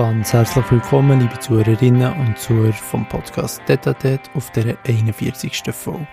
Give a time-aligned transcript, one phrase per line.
[0.00, 5.62] Ganz herzlich willkommen, liebe Zuhörerinnen und Zuhörer vom Podcast Detatet auf der 41.
[5.74, 6.06] Folge.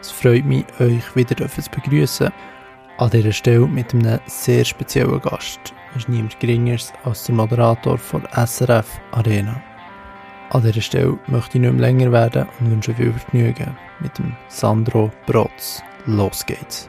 [0.00, 2.32] Es freut mich, euch wieder zu begrüßen.
[2.98, 5.60] An dieser Stelle mit einem sehr speziellen Gast.
[5.92, 9.62] Es ist niemand Geringeres als der Moderator von SRF Arena.
[10.50, 14.36] An dieser Stelle möchte ich nicht mehr länger werden und wünsche viel Vergnügen mit dem
[14.48, 15.84] Sandro Brotz.
[16.06, 16.88] Los geht's!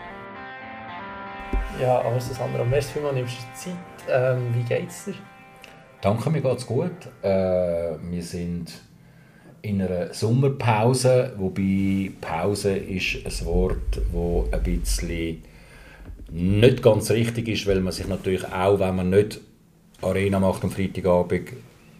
[1.79, 3.75] Ja, also Sandro, merci vielmals, nimmst du Zeit.
[4.10, 5.14] Ähm, wie geht's dir?
[6.01, 6.89] Danke, mir geht's gut.
[7.21, 8.71] Äh, wir sind
[9.61, 15.43] in einer Sommerpause, wobei Pause ist ein Wort, das ein bisschen
[16.32, 19.39] nicht ganz richtig ist, weil man sich natürlich auch, wenn man nicht
[20.01, 21.50] Arena macht am Freitagabend,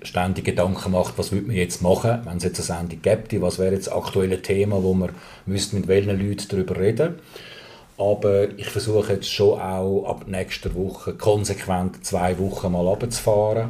[0.01, 3.59] ständig Gedanken macht, was würde man jetzt machen, wenn es jetzt eine Sendung gibt, was
[3.59, 5.11] wäre jetzt das aktuelle Thema, wo man
[5.45, 7.20] müsste mit welchen Leuten darüber reden
[8.01, 13.70] aber ich versuche jetzt schon auch ab nächster Woche konsequent zwei Wochen mal runterzufahren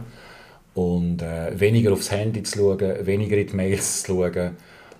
[0.73, 4.51] und äh, weniger aufs Handy zu schauen, weniger in die Mails zu schauen.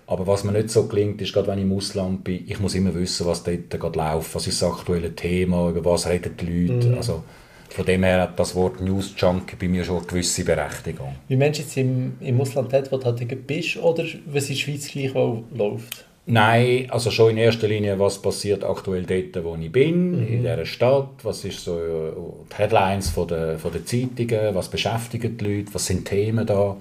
[0.06, 2.74] Aber was mir nicht so gelingt, ist, gerade wenn ich im Ausland bin, ich muss
[2.74, 6.66] immer wissen, was dort gerade läuft, was ist das aktuelle Thema, über was reden die
[6.66, 6.88] Leute.
[6.88, 6.94] Mhm.
[6.96, 7.24] Also,
[7.70, 11.14] von dem her hat das Wort News Junk bei mir schon eine gewisse Berechtigung.
[11.28, 14.54] Wie meinst du jetzt im, im Ausland dort, wo du halt bist, oder was in
[14.56, 16.04] der Schweiz gleich läuft?
[16.24, 20.26] Nein, also schon in erster Linie, was passiert aktuell dort, wo ich bin, mhm.
[20.26, 22.12] in dieser Stadt, was ist so äh,
[22.50, 26.76] die Headlines von der, von der Zeitungen, was beschäftigen die Leute, was sind Themen da,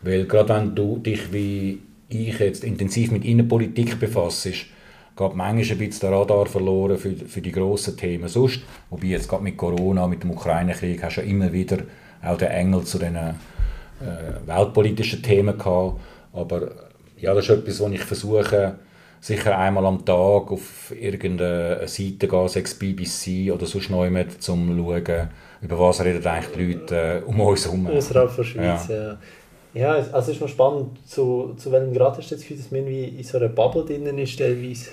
[0.00, 5.78] weil gerade wenn du dich wie ich jetzt intensiv mit Innenpolitik befasst, geht manchmal ein
[5.78, 8.28] bisschen der Radar verloren für, für die grossen Themen.
[8.28, 11.78] Sonst, wobei jetzt gerade mit Corona, mit dem Ukraine-Krieg hast du ja immer wieder
[12.22, 13.34] auch den Engel zu diesen äh,
[14.46, 16.00] weltpolitischen Themen gehabt,
[16.32, 16.91] aber
[17.22, 18.74] ja, das ist etwas, was ich versuche,
[19.20, 24.40] sicher einmal am Tag auf irgendeine Seite gehen, sechs BBC oder sonst noch jemand, um
[24.40, 25.28] zu schauen,
[25.62, 27.86] über was reden eigentlich die Leute äh, um uns herum.
[27.86, 29.02] Außerhalb der Schweiz, ja.
[29.02, 29.18] ja.
[29.74, 32.70] Ja, also es ist noch spannend, zu, zu welchem Grad hast du das Gefühl, dass
[32.70, 34.90] man irgendwie in so einer Bubble drin ist, teilweise?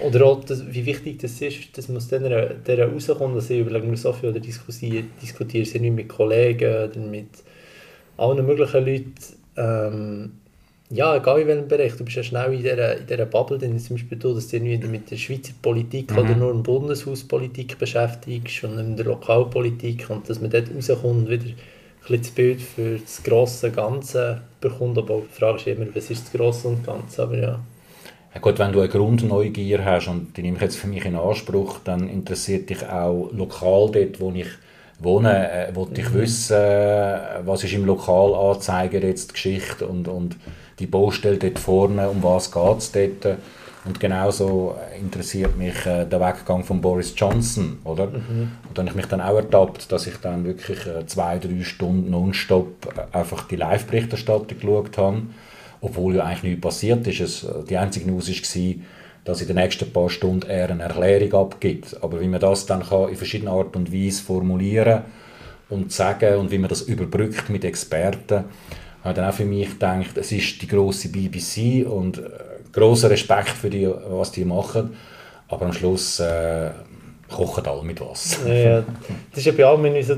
[0.00, 3.60] Oder auch, das, wie wichtig das ist, dass man aus dieser, dieser rauskommt, dass ich
[3.60, 7.28] überlege mir so viel oder diskutiere, diskutiere sie nicht mit Kollegen oder mit
[8.16, 9.14] allen möglichen Leuten,
[9.56, 10.32] ähm,
[10.90, 13.78] ja, egal in welchem Bereich, du bist ja schnell in dieser, in dieser Bubble, denn
[13.78, 16.18] zum Beispiel du, dass du dich mit der Schweizer Politik mhm.
[16.18, 21.30] oder nur in Bundeshauspolitik beschäftigst und in der Lokalpolitik und dass man dort rauskommt und
[21.30, 21.44] wieder
[22.08, 26.26] ein das Bild für das grosse Ganze bekommt, aber die Frage ist immer, was ist
[26.26, 27.58] das Grosse und Ganze, aber ja.
[28.32, 31.16] Ja gut, wenn du eine Grundneugier hast und die nehme ich jetzt für mich in
[31.16, 34.46] Anspruch, dann interessiert dich auch lokal dort, wo ich
[34.98, 36.14] wohne, äh, wollte ich mhm.
[36.14, 36.56] wissen,
[37.44, 40.36] was ist im Lokalanzeiger jetzt die Geschichte und, und
[40.78, 43.38] die Baustelle dort vorne, um was geht es dort.
[43.86, 48.08] Und genauso interessiert mich äh, der Weggang von Boris Johnson, oder?
[48.08, 48.50] Mhm.
[48.68, 51.62] Und dann habe ich mich dann auch ertappt, dass ich dann wirklich äh, zwei, drei
[51.62, 55.22] Stunden nonstop äh, einfach die Live-Berichterstattung geschaut habe,
[55.80, 57.20] obwohl ja eigentlich nichts passiert ist.
[57.20, 58.74] Es, äh, die einzige News war,
[59.24, 61.96] dass in den nächsten paar Stunden er eine Erklärung abgibt.
[62.02, 65.02] Aber wie man das dann kann in verschiedenen Art und Weise formulieren
[65.68, 68.44] und sagen und wie man das überbrückt mit Experten,
[69.06, 72.22] habe dann auch für mich gedacht, es ist die große BBC und äh,
[72.72, 74.96] großer Respekt für die, was die machen,
[75.48, 76.70] aber am Schluss äh,
[77.28, 78.52] kochen alle mit Wasser.
[78.52, 78.84] Ja,
[79.30, 80.16] das ist ja bei allem so,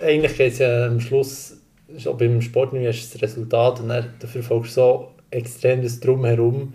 [0.00, 1.56] eigentlich geht es ja am Schluss,
[1.98, 6.74] schon beim Sport ist das Resultat und dann, dafür folgst du so extrem das Drumherum,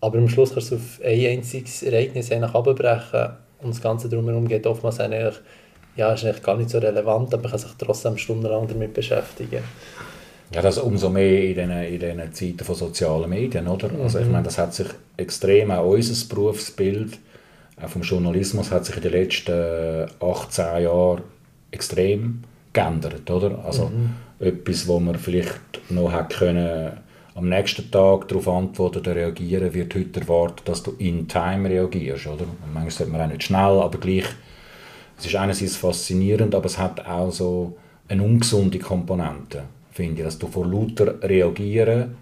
[0.00, 3.30] aber am Schluss kannst du auf ein einziges Ereignis eigentlich abbrechen
[3.62, 5.34] und das Ganze drumherum geht oftmals eigentlich,
[5.96, 9.62] ja, ist eigentlich gar nicht so relevant, aber man kann sich trotzdem stundenlang damit beschäftigen.
[10.54, 13.90] Ja, das umso mehr in diesen, in diesen Zeiten von sozialen Medien, oder?
[14.02, 14.32] Also ich mhm.
[14.32, 17.18] meine, das hat sich extrem, auch unser Berufsbild,
[17.82, 21.22] auch vom Journalismus hat sich in den letzten 18 Jahren
[21.70, 22.42] extrem
[22.72, 23.64] geändert, oder?
[23.64, 24.10] Also mhm.
[24.40, 26.92] etwas, wo man vielleicht noch hat können
[27.34, 32.26] am nächsten Tag darauf antworten oder reagieren, wird heute erwartet, dass du in Time reagierst,
[32.26, 32.42] oder?
[32.42, 34.26] Und manchmal sagt man auch nicht schnell, aber gleich,
[35.18, 40.38] es ist einerseits faszinierend, aber es hat auch so eine ungesunde Komponente finde ich, dass
[40.38, 42.16] du vor lauter Reagieren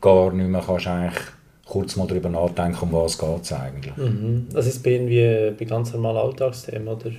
[0.00, 1.22] gar nicht mehr kannst eigentlich
[1.66, 3.96] kurz mal darüber nachdenken, um was geht es eigentlich.
[3.96, 4.46] Mhm.
[4.52, 7.10] Das ist bei irgendwie bei ganz normalen Alltagsthemen, oder?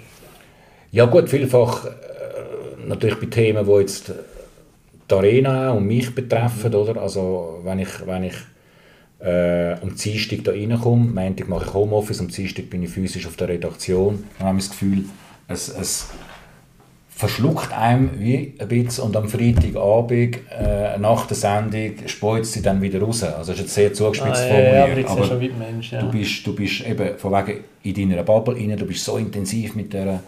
[0.91, 1.89] Ja gut, vielfach äh,
[2.87, 4.11] natürlich bei Themen, die jetzt
[5.09, 6.77] die Arena und mich betreffen, mhm.
[6.77, 7.01] oder?
[7.01, 8.35] Also wenn ich, wenn ich
[9.19, 13.27] äh, am Dienstag da reinkomme, am Montag mache ich Homeoffice, am Dienstag bin ich physisch
[13.27, 15.03] auf der Redaktion, dann habe ich das Gefühl,
[15.49, 16.07] es, es
[17.17, 22.79] verschluckt einem wie ein bisschen und am Freitagabend äh, nach der Sendung speuzt sie dann
[22.79, 23.23] wieder raus.
[23.23, 24.99] Also das ist jetzt sehr zugespitzt ah, formuliert.
[24.99, 25.99] Ja, aber, aber schon Mensch, ja.
[25.99, 29.75] du, bist, du bist eben von wegen in deiner Bubble rein, du bist so intensiv
[29.75, 30.19] mit der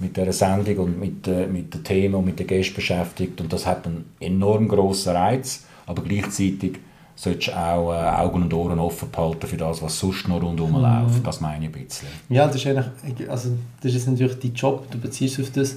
[0.00, 3.52] mit der Sendung und mit, äh, mit den Themen und mit den Gästen beschäftigt und
[3.52, 6.78] das hat einen enorm grossen Reiz, aber gleichzeitig
[7.16, 10.70] solltest du auch äh, Augen und Ohren offen behalten für das, was sonst noch rundherum
[10.72, 10.82] mhm.
[10.82, 11.26] läuft.
[11.26, 12.08] Das meine ich ein bisschen.
[12.28, 13.50] Ja, das ist eigentlich, also
[13.82, 15.76] das ist natürlich dein Job, du beziehst auf das.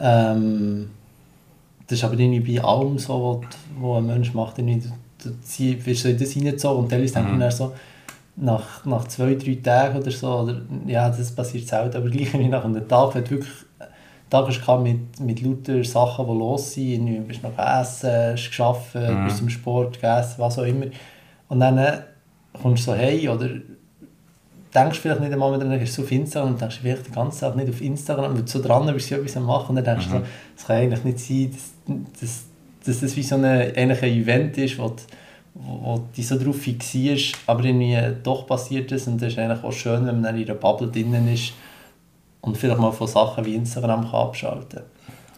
[0.00, 0.90] Ähm,
[1.86, 4.88] das ist aber irgendwie bei allem so, was, was ein Mensch macht, irgendwie,
[5.22, 7.38] du, du wirst so in das reingezogen und teilweise denkt mhm.
[7.38, 7.72] man so,
[8.36, 12.48] nach, nach zwei, drei Tagen oder so, oder, ja, das passiert selten, aber gleich wie
[12.48, 13.48] nach einem Tag, wenn wirklich
[14.30, 18.94] Tag hast mit, mit lauter Sachen, die los sind, du bist noch essen, hast geschafft,
[18.94, 19.24] mhm.
[19.24, 20.86] bist zum Sport, gegessen, was auch immer,
[21.48, 22.00] und dann äh,
[22.60, 23.48] kommst du so hey oder
[24.74, 27.56] denkst vielleicht nicht einmal, dann bist du auf Instagram und denkst vielleicht die ganze Zeit
[27.56, 30.16] nicht auf Instagram, weil du so dran bist, du etwas machen und dann denkst du,
[30.16, 30.20] mhm.
[30.20, 30.26] so,
[30.56, 32.44] das kann eigentlich nicht sein, dass, dass,
[32.84, 34.94] dass das wie so eine, ein Event ist, wo
[35.54, 39.72] wo du so darauf fixierst, aber irgendwie doch passiert ist und das ist eigentlich auch
[39.72, 41.52] schön, wenn man dann in einer Bubble drinnen ist
[42.40, 44.82] und vielleicht mal von Sachen wie Instagram kann abschalten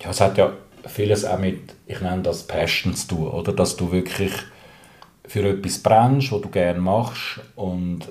[0.03, 0.53] Ja, es hat ja
[0.87, 3.53] vieles auch mit, ich nenne das Passion zu tun, oder?
[3.53, 4.33] Dass du wirklich
[5.27, 8.09] für etwas brennst, was du gerne machst und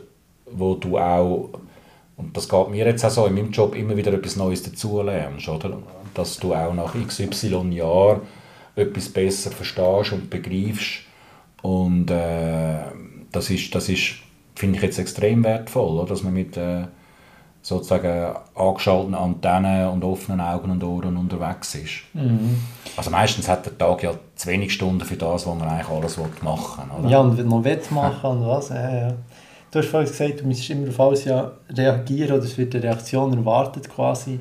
[0.54, 1.50] wo du auch,
[2.18, 5.48] und das geht mir jetzt auch so, in meinem Job immer wieder etwas Neues dazulernst,
[5.48, 5.78] oder?
[6.13, 7.30] Dass du auch nach xy
[7.72, 8.22] Jahren
[8.75, 11.01] etwas besser verstehst und begreifst,
[11.62, 12.80] und äh,
[13.31, 14.13] das ist, das ist
[14.60, 16.10] finde ich jetzt extrem wertvoll, oder?
[16.10, 16.84] dass man mit äh,
[17.62, 22.04] sozusagen angeschalteten Antennen und offenen Augen und Ohren unterwegs ist.
[22.13, 22.60] Mhm.
[22.98, 26.19] Also meistens hat der Tag ja zu wenig Stunden für das, was man eigentlich alles
[26.42, 27.10] machen will.
[27.10, 29.13] Ja, und wenn man will machen und was, ja, ja.
[29.71, 32.83] Du hast vorhin gesagt, du müsstest immer auf alles ja reagieren oder es wird eine
[32.86, 34.39] Reaktion erwartet quasi.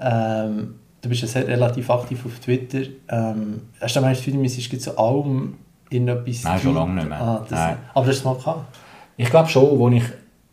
[0.00, 2.82] Ähm, du bist ja sehr relativ aktiv auf Twitter.
[3.08, 5.58] Ähm, hast du meinst, du müsstest zu allem
[5.90, 7.20] irgendetwas Nein, schon lange nicht mehr.
[7.20, 7.76] Ah, das, Nein.
[7.94, 8.78] Aber das hast du mal gehabt?
[9.16, 10.10] Ich glaube schon, als ich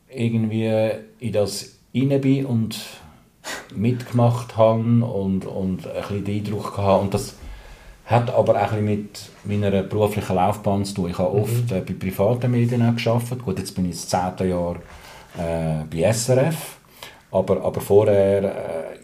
[0.10, 2.80] irgendwie in das rein bin und
[3.74, 7.02] mitgemacht habe und, und ein bisschen den Eindruck hatte.
[7.02, 7.36] Und das
[8.08, 11.10] hat aber auch ein mit meiner beruflichen Laufbahn zu tun.
[11.12, 11.78] Ich habe oft mhm.
[11.78, 13.44] äh, bei privaten Medien gearbeitet.
[13.44, 14.78] Gut, jetzt bin ich das zehnte Jahr
[15.38, 16.78] äh, bei SRF.
[17.32, 18.52] Aber, aber vorher äh,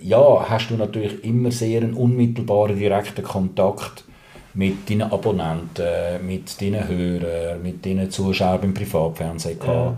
[0.02, 4.06] ja, hast du natürlich immer sehr einen unmittelbaren, direkten Kontakt
[4.54, 9.98] mit deinen Abonnenten, mit deinen Hörern, mit deinen Zuschauern beim Privatfernsehen Ja.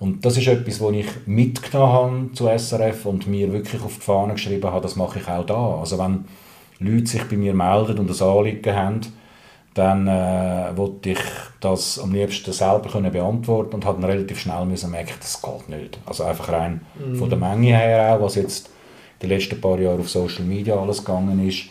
[0.00, 4.00] Und das ist etwas, was ich mitgenommen habe zu SRF und mir wirklich auf die
[4.00, 5.78] Fahne geschrieben habe, das mache ich auch da.
[5.78, 6.24] Also wenn
[6.80, 9.00] Leute sich bei mir melden und das Anliegen haben,
[9.74, 11.20] dann äh, wollte ich
[11.60, 15.98] das am liebsten selber können beantworten und dann relativ schnell müssen merken, das geht nicht.
[16.06, 17.14] Also einfach rein mm.
[17.14, 18.70] von der Menge her auch, was jetzt
[19.22, 21.66] die letzten paar Jahre auf Social Media alles gegangen ist,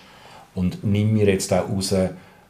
[0.56, 1.94] und nimm mir jetzt auch raus,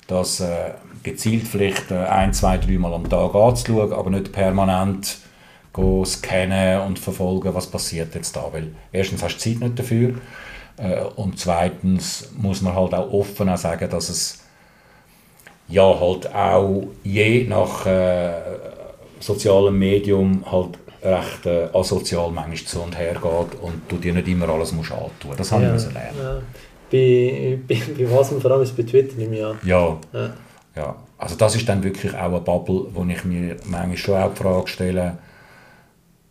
[0.08, 0.72] das äh,
[1.04, 5.18] gezielt vielleicht äh, ein, zwei, dreimal am Tag anzuschauen, aber nicht permanent
[6.04, 8.50] scannen und verfolgen, was passiert jetzt da.
[8.52, 10.16] Weil erstens hast du Zeit nicht dafür
[11.16, 14.44] und zweitens muss man halt auch offen auch sagen, dass es
[15.68, 18.32] ja halt auch je nach äh,
[19.20, 24.28] sozialem Medium halt recht äh, asozial manchmal zu und her geht und du dir nicht
[24.28, 25.36] immer alles musst antun.
[25.38, 26.18] Das habe ja, ich lernen.
[26.18, 26.42] Ja
[26.90, 29.56] bei, bei, bei was und vor allem ist bei Twitter nicht mehr.
[29.64, 29.98] Ja.
[30.14, 30.34] ja.
[30.76, 30.96] ja.
[31.18, 34.42] Also das ist dann wirklich auch eine Bubble, wo ich mir manchmal schon auch die
[34.42, 35.18] Frage stelle,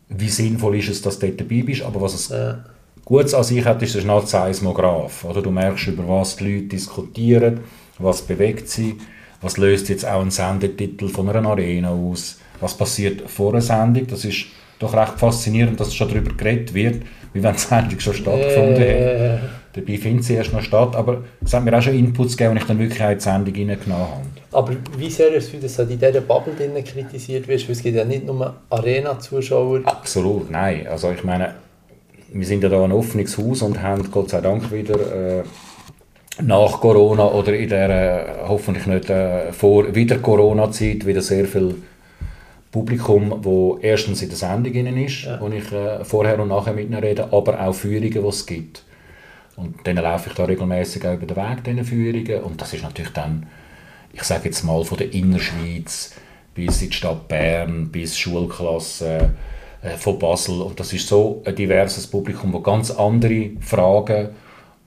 [0.08, 2.64] wie sinnvoll ist es, dass du dort dabei bist, aber was es ja.
[3.08, 5.24] Gutes an sich hat, ist ein ein Seismograph.
[5.24, 5.40] Oder?
[5.40, 7.60] Du merkst, über was die Leute diskutieren,
[7.98, 8.98] was bewegt sie,
[9.40, 14.06] was löst jetzt auch ein Sendetitel von einer Arena aus, was passiert vor einer Sendung,
[14.08, 14.48] das ist
[14.78, 19.38] doch recht faszinierend, dass schon darüber geredet wird, wie wenn die Sendung schon stattgefunden äh.
[19.38, 19.40] hat.
[19.72, 22.56] Dabei findet sie erst noch statt, aber es hat mir auch schon Inputs gegeben, und
[22.58, 24.22] ich dann wirklich in die Sendung reingenommen habe.
[24.52, 27.68] Aber wie sehr ist es, dass du in dieser Bubble kritisiert wirst?
[27.68, 29.80] Weil es gibt ja nicht nur Arena-Zuschauer.
[29.84, 30.86] Absolut, nein.
[30.88, 31.54] Also ich meine,
[32.32, 35.42] wir sind ja da ein offenes Haus und haben Gott sei Dank wieder äh,
[36.42, 41.76] nach Corona oder in der äh, hoffentlich nicht äh, vor wieder Corona-Zeit wieder sehr viel
[42.70, 45.40] Publikum, wo erstens in der Sendung ist, ja.
[45.40, 48.84] wo ich äh, vorher und nachher mit ihnen rede, aber auch Führungen, die es gibt.
[49.56, 53.12] Und dann laufe ich da regelmäßig über den Weg diesen Führungen und das ist natürlich
[53.12, 53.46] dann,
[54.12, 56.14] ich sage jetzt mal von der Innerschweiz
[56.54, 59.30] bis in die Stadt Bern, bis Schulklassen
[59.96, 64.30] von Basel und das ist so ein diverses Publikum, das ganz andere Fragen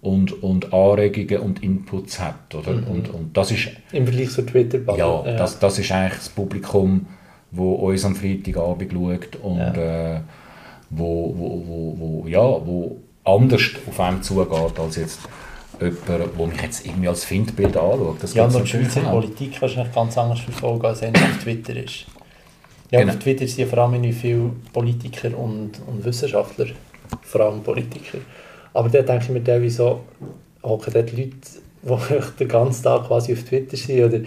[0.01, 2.74] und, und Anregungen und Inputs hat, oder?
[2.74, 2.88] Mhm.
[2.88, 3.69] Und, und das ist...
[3.91, 4.98] Im Vergleich zur twitter -Bubble.
[4.98, 7.05] Ja, ja, Das, das ist eigentlich das Publikum,
[7.51, 10.15] wo uns am Freitagabend schaut und ja.
[10.15, 10.21] äh,
[10.89, 15.19] wo, wo, wo, wo, ja, wo anders auf einem zugeht als jetzt
[15.79, 18.17] jemand, der mich jetzt irgendwie als Findbild anschaut.
[18.21, 22.05] Das ja, und die Schweizer Politik wahrscheinlich ganz anders verfolgen, als es auf Twitter ist.
[22.91, 23.13] Ja, genau.
[23.13, 26.67] auf Twitter sind vor allem viele Politiker und, und Wissenschaftler,
[27.21, 28.19] vor allem Politiker.
[28.74, 30.01] Aber da denke ich mir teilweise so,
[30.62, 31.31] hocken dort Leute,
[31.83, 34.19] die den ganzen Tag quasi auf Twitter sind oder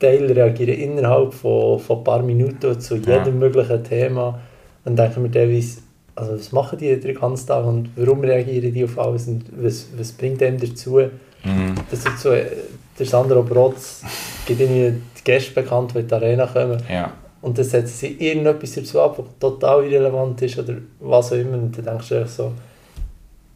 [0.00, 3.30] Teile reagieren innerhalb von, von ein paar Minuten zu jedem ja.
[3.30, 4.40] möglichen Thema.
[4.84, 5.80] Dann denke ich mir teilweise,
[6.16, 9.86] also was machen die den ganzen Tag und warum reagieren die auf alles und was,
[9.96, 10.98] was bringt dem dazu,
[11.44, 11.74] mhm.
[11.90, 14.02] dass so, der Sandro Brotz
[14.46, 16.82] gibt irgendwie die Gäste bekannt, die in die Arena kommen.
[16.90, 17.12] Ja.
[17.44, 21.58] Und dann setzen sie irgendetwas dazu ab, was total irrelevant ist oder was auch immer.
[21.58, 22.52] Und dann denkst du so,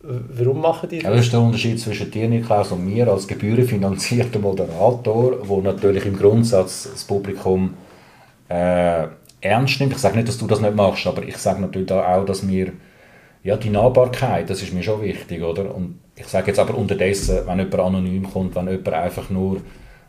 [0.02, 1.04] warum machen die das?
[1.04, 6.04] Ja, das ist der Unterschied zwischen dir, Niklaus, und mir als gebührenfinanzierter Moderator, wo natürlich
[6.04, 7.73] im Grundsatz das Publikum
[8.50, 9.07] äh,
[9.40, 9.95] ernst nimmt.
[9.95, 12.73] Ich sage nicht, dass du das nicht machst, aber ich sage natürlich auch, dass mir
[13.42, 15.75] ja, die Nahbarkeit, das ist mir schon wichtig, oder?
[15.75, 19.62] Und ich sage jetzt aber unterdessen, wenn jemand anonym kommt, wenn jemand einfach nur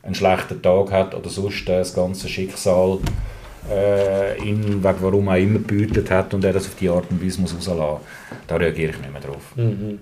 [0.03, 2.99] einen schlechten Tag hat oder sonst das ganze Schicksal
[3.71, 7.23] äh, ihn, wegen warum auch immer, gebütet hat und er das auf die Art und
[7.23, 7.99] Weise muss rauslassen
[8.47, 9.55] da reagiere ich nicht mehr drauf.
[9.55, 9.99] Mhm.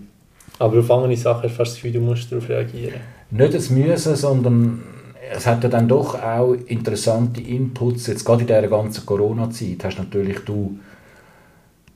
[0.59, 2.99] Aber auf andere Sachen hast du fast das Gefühl, du musst darauf reagieren?
[3.29, 4.83] Nicht das Müssen, sondern
[5.35, 8.07] es hat ja dann doch auch interessante Inputs.
[8.07, 10.79] Jetzt gerade in dieser ganzen Corona-Zeit hast natürlich du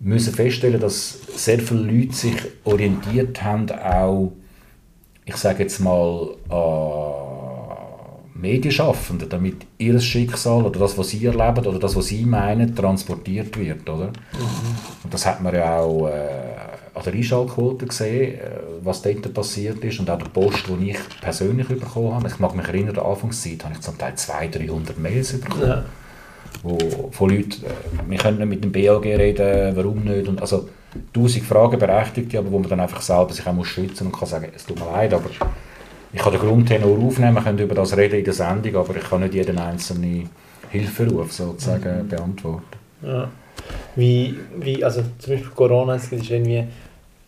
[0.01, 4.33] müssen feststellen, dass sehr viele Leute sich orientiert haben, auch,
[5.25, 7.40] ich sage jetzt mal, an
[8.41, 13.57] Medienschaffenden, damit ihr Schicksal oder das, was sie erleben oder das, was sie meinen, transportiert
[13.57, 13.89] wird.
[13.89, 14.07] Oder?
[14.07, 15.03] Mhm.
[15.03, 16.12] Und das hat man ja auch äh,
[16.93, 18.39] an der Einschaltquote gesehen, äh,
[18.81, 22.27] was dort passiert ist und auch der Post, den ich persönlich bekommen habe.
[22.27, 25.67] Ich mag mich erinnern, an der Anfangszeit habe ich zum Teil 200, 300 Mails bekommen.
[25.67, 25.83] Ja
[26.63, 30.69] wo, von Leuten, äh, wir können nicht mit dem BAG reden, warum nicht, und also
[31.13, 34.27] tausend Fragen berechtigt, aber wo man dann einfach selber sich auch muss schützen und kann
[34.27, 35.29] sagen, es tut mir leid, aber
[36.13, 39.03] ich kann den Grundtenor aufnehmen, wir können über das reden in der Sendung, aber ich
[39.03, 40.29] kann nicht jeden einzelnen
[40.69, 42.07] Hilferuf sozusagen mhm.
[42.07, 42.63] beantworten.
[43.01, 43.29] Ja.
[43.95, 46.65] Wie, wie, also zum Beispiel Corona, es ist irgendwie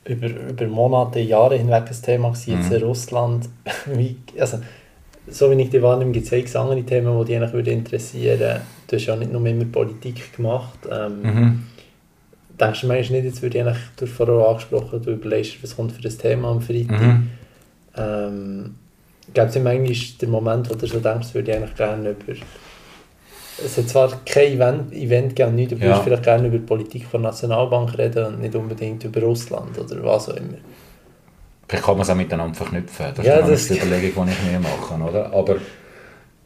[0.05, 2.75] über, über Monate, Jahre hinweg ein Thema gewesen, jetzt mhm.
[2.75, 3.49] in Russland,
[3.93, 4.59] wie, also
[5.27, 8.61] so wie ich die wahrnehme, gibt es andere Themen, die dich eigentlich interessieren würden.
[8.87, 10.79] Du hast ja nicht nur immer Politik gemacht.
[10.91, 11.63] Ähm, mhm.
[12.59, 15.93] Denkst du manchmal nicht, jetzt würde ich eigentlich, du vorher angesprochen, du überlegst, was kommt
[15.93, 17.01] für das Thema am Freitag.
[17.01, 17.29] Mhm.
[17.95, 18.75] Ähm,
[19.33, 22.33] Gibt es manchmal den Moment, wo du so denkst, würde ich eigentlich gerne über...
[23.63, 25.83] Es hat zwar kein Event, Event gegeben, nicht, du ja.
[25.83, 30.03] würdest vielleicht gerne über die Politik der Nationalbank reden und nicht unbedingt über Russland oder
[30.03, 30.57] was auch immer.
[31.67, 33.05] Vielleicht kann man es auch miteinander verknüpfen.
[33.15, 35.01] Das ja, ist die Überlegung, die ich mir mache.
[35.01, 35.31] Oder?
[35.31, 35.57] Aber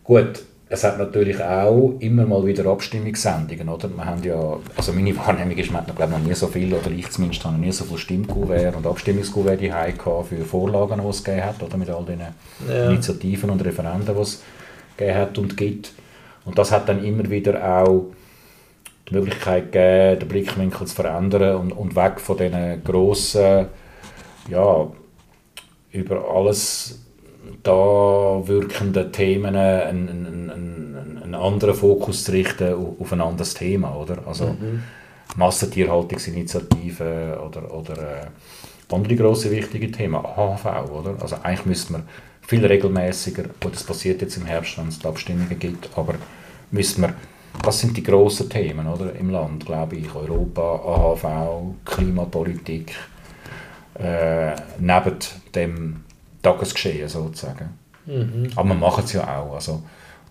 [0.04, 3.70] gut, es hat natürlich auch immer mal wieder Abstimmungssendungen.
[3.70, 3.90] Oder?
[3.90, 6.92] Wir haben ja, also meine Wahrnehmung ist, man hat glaube noch nie so viel, oder
[6.92, 11.46] ich zumindest habe noch nie so viele Stimmkuvert und Abstimmungskuvert für Vorlagen, die es gegeben
[11.46, 11.78] hat, oder?
[11.78, 12.20] mit all den
[12.68, 12.90] ja.
[12.90, 14.44] Initiativen und Referenden, die es
[14.98, 15.94] gegeben hat und gibt.
[16.44, 18.08] Und das hat dann immer wieder auch
[19.10, 23.68] die Möglichkeit gegeben, den Blickwinkel zu verändern und, und weg von diesen grossen
[24.50, 24.88] ja,
[25.92, 27.07] über alles
[27.63, 34.20] da wirkenden Themen einen, einen, einen anderen Fokus zu richten auf ein anderes Thema, oder?
[34.25, 34.84] Also mhm.
[35.36, 38.27] Massentierhaltungsinitiativen oder, oder äh,
[38.94, 41.16] andere grosse wichtige Themen, AHV, oder?
[41.20, 42.04] Also eigentlich müsste man
[42.42, 46.16] viel regelmäßiger, gut, das passiert jetzt im Herbst, wenn es die Abstimmungen gibt, aber
[46.72, 47.16] müsste man,
[47.63, 49.13] das sind die grossen Themen, oder?
[49.16, 52.94] Im Land, glaube ich, Europa, AHV, Klimapolitik,
[54.00, 55.18] äh, neben
[55.54, 56.07] dem
[56.51, 57.70] Tagesgeschehen sozusagen.
[58.06, 58.50] Mhm.
[58.56, 59.56] Aber wir machen es ja auch.
[59.56, 59.82] Also,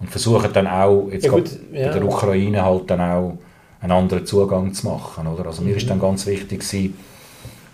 [0.01, 1.87] und versuchen dann auch, jetzt ja, gut, ja.
[1.87, 3.39] in der Ukraine halt dann auch
[3.81, 5.27] einen anderen Zugang zu machen.
[5.27, 5.47] Oder?
[5.47, 5.69] Also mhm.
[5.69, 6.97] mir ist dann ganz wichtig gewesen,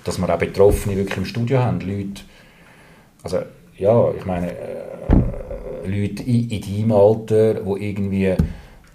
[0.05, 1.81] dass wir auch Betroffene wirklich im Studio haben.
[1.81, 2.23] Leute,
[3.23, 3.39] also
[3.77, 8.35] ja, ich meine, äh, Leute in, in deinem Alter, die irgendwie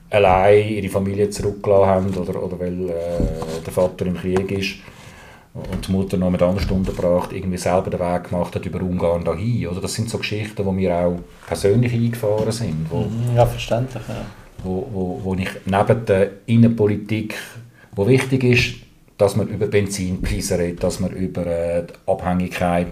[0.10, 2.94] allein ihre Familie zurückgelassen haben oder, oder weil äh,
[3.66, 4.76] der Vater im Krieg ist
[5.72, 8.82] und die Mutter noch mit anderen Stunden gebracht, irgendwie selber den Weg gemacht hat über
[8.82, 9.68] Ungarn dahin.
[9.68, 12.86] Oder das sind so Geschichten, wo mir auch persönlich eingefahren sind.
[12.90, 14.04] Wo, mhm, ja, verständlich.
[14.08, 14.26] Ja.
[14.64, 17.36] Wo, wo, wo ich neben der Innenpolitik,
[17.94, 18.76] wo wichtig ist,
[19.18, 22.88] dass man über Benzinpreise redet, dass man über äh, die Abhängigkeit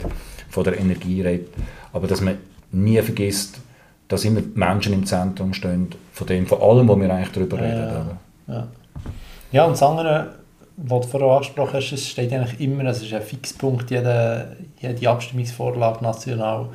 [0.50, 1.50] von der Energie redet,
[1.94, 2.38] aber dass man
[2.72, 3.60] nie vergisst,
[4.08, 7.58] dass immer die Menschen im Zentrum stehen, von dem, von allem, wo wir eigentlich darüber
[7.58, 8.08] reden.
[8.48, 8.68] Ja, ja.
[9.52, 10.45] ja und das andere
[10.78, 15.10] was du vorher angesprochen hast, es steht eigentlich immer, es ist ein Fixpunkt, jede, jede
[15.10, 16.68] Abstimmungsvorlage national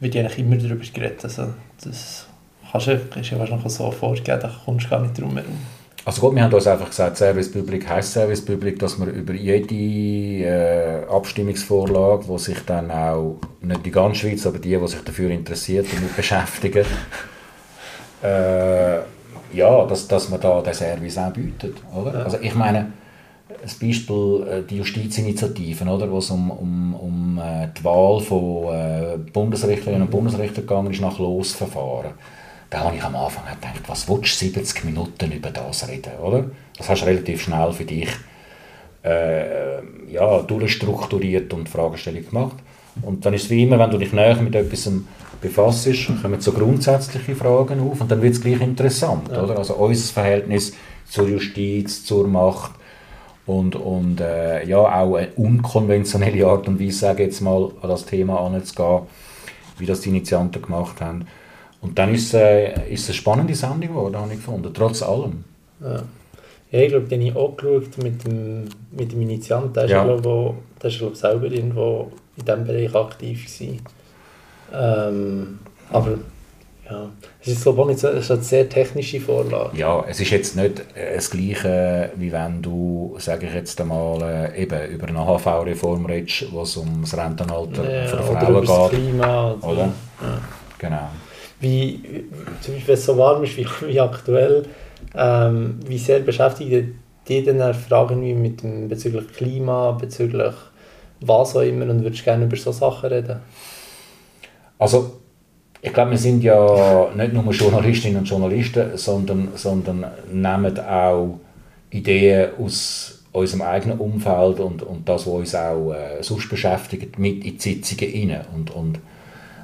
[0.00, 1.24] wird eigentlich immer darüber geredet.
[1.24, 1.46] Also
[1.82, 2.26] das
[2.70, 5.58] kannst du, ist ja wahrscheinlich so vorgegeben, da kommst du gar nicht drum herum.
[6.06, 9.32] Also gut, wir haben uns einfach gesagt, Service Public heisst Service Public, dass wir über
[9.32, 15.00] jede äh, Abstimmungsvorlage, die sich dann auch, nicht die ganze Schweiz, aber die, die sich
[15.00, 16.84] dafür interessiert, damit beschäftigen,
[18.22, 18.96] äh,
[19.54, 21.76] ja, dass, dass man da den Service auch bietet.
[21.94, 22.12] Oder?
[22.12, 22.24] Ja.
[22.24, 22.92] Also ich meine,
[23.48, 28.74] ein Beispiel äh, die Justizinitiativen, oder, wo es um, um, um äh, die Wahl von
[28.74, 32.12] äh, Bundesrichterinnen und Bundesrichter gegangen ist nach Losverfahren.
[32.70, 36.46] Da habe ich am Anfang gedacht, was willst du 70 Minuten über das reden, oder?
[36.76, 38.08] Das hast du relativ schnell für dich
[39.04, 39.76] äh,
[40.10, 42.56] ja, durchstrukturiert und Fragestellung gemacht.
[43.02, 44.90] Und dann ist es wie immer, wenn du dich näher mit etwas
[45.40, 45.88] befasst,
[46.22, 49.42] kommen so grundsätzliche Fragen auf und dann wird es gleich interessant, ja.
[49.42, 49.58] oder?
[49.58, 50.72] Also unser Verhältnis
[51.08, 52.72] zur Justiz, zur Macht,
[53.46, 58.06] und, und äh, ja, auch eine unkonventionelle Art und Weise, sage jetzt mal, an das
[58.06, 59.02] Thema anzugehen,
[59.78, 61.26] wie das die Initianten gemacht haben.
[61.82, 65.44] Und dann ist, äh, ist es eine spannende Sendung geworden, habe ich gefunden, trotz allem.
[65.80, 66.02] Ja,
[66.70, 69.74] ja ich glaube, den habe ich auch geschaut mit dem, mit dem Initianten.
[69.74, 70.04] Der ist, ja.
[70.04, 73.80] glaube, der ist glaube, selber irgendwo in diesem Bereich aktiv gewesen.
[74.72, 75.58] Ähm,
[75.90, 76.18] aber
[76.94, 77.10] ja,
[77.40, 79.76] es ist, glaube ich, eine sehr technische Vorlage.
[79.76, 84.22] Ja, es ist jetzt nicht äh, das Gleiche, wie wenn du, sage ich jetzt einmal,
[84.54, 88.60] äh, eben über eine AHV-Reform redest, wo es um das Rentenalter ja, für Frauen oder
[88.60, 88.68] geht.
[88.68, 89.54] Das Klima.
[89.62, 89.78] Oder?
[89.78, 90.40] Ja.
[90.78, 91.08] Genau.
[91.60, 92.26] Wie,
[92.60, 94.64] zum Beispiel, wenn es so warm ist wie, wie aktuell,
[95.14, 96.94] ähm, wie sehr beschäftigt
[97.28, 100.54] dich denn Fragen wie mit dem, bezüglich Klima, bezüglich
[101.20, 103.36] was auch immer und würdest gerne über solche Sachen reden?
[104.78, 105.20] Also
[105.84, 111.38] ich glaube, wir sind ja nicht nur Journalistinnen und Journalisten, sondern, sondern nehmen auch
[111.90, 117.44] Ideen aus unserem eigenen Umfeld und, und das, was uns auch äh, sonst beschäftigt, mit
[117.44, 118.40] in die Sitzungen rein.
[118.54, 118.98] Und, und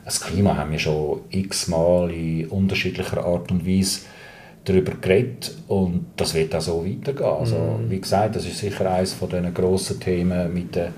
[0.05, 4.01] das Klima haben wir schon x-mal in unterschiedlicher Art und Weise
[4.67, 7.31] darüber geredet und das wird auch so weitergehen.
[7.31, 7.91] Also, mhm.
[7.91, 10.93] wie gesagt, das ist sicher eines von diesen grossen Themen mit der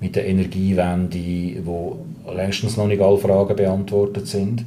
[0.00, 4.64] mit der Energiewende, wo längstens noch nicht alle Fragen beantwortet sind.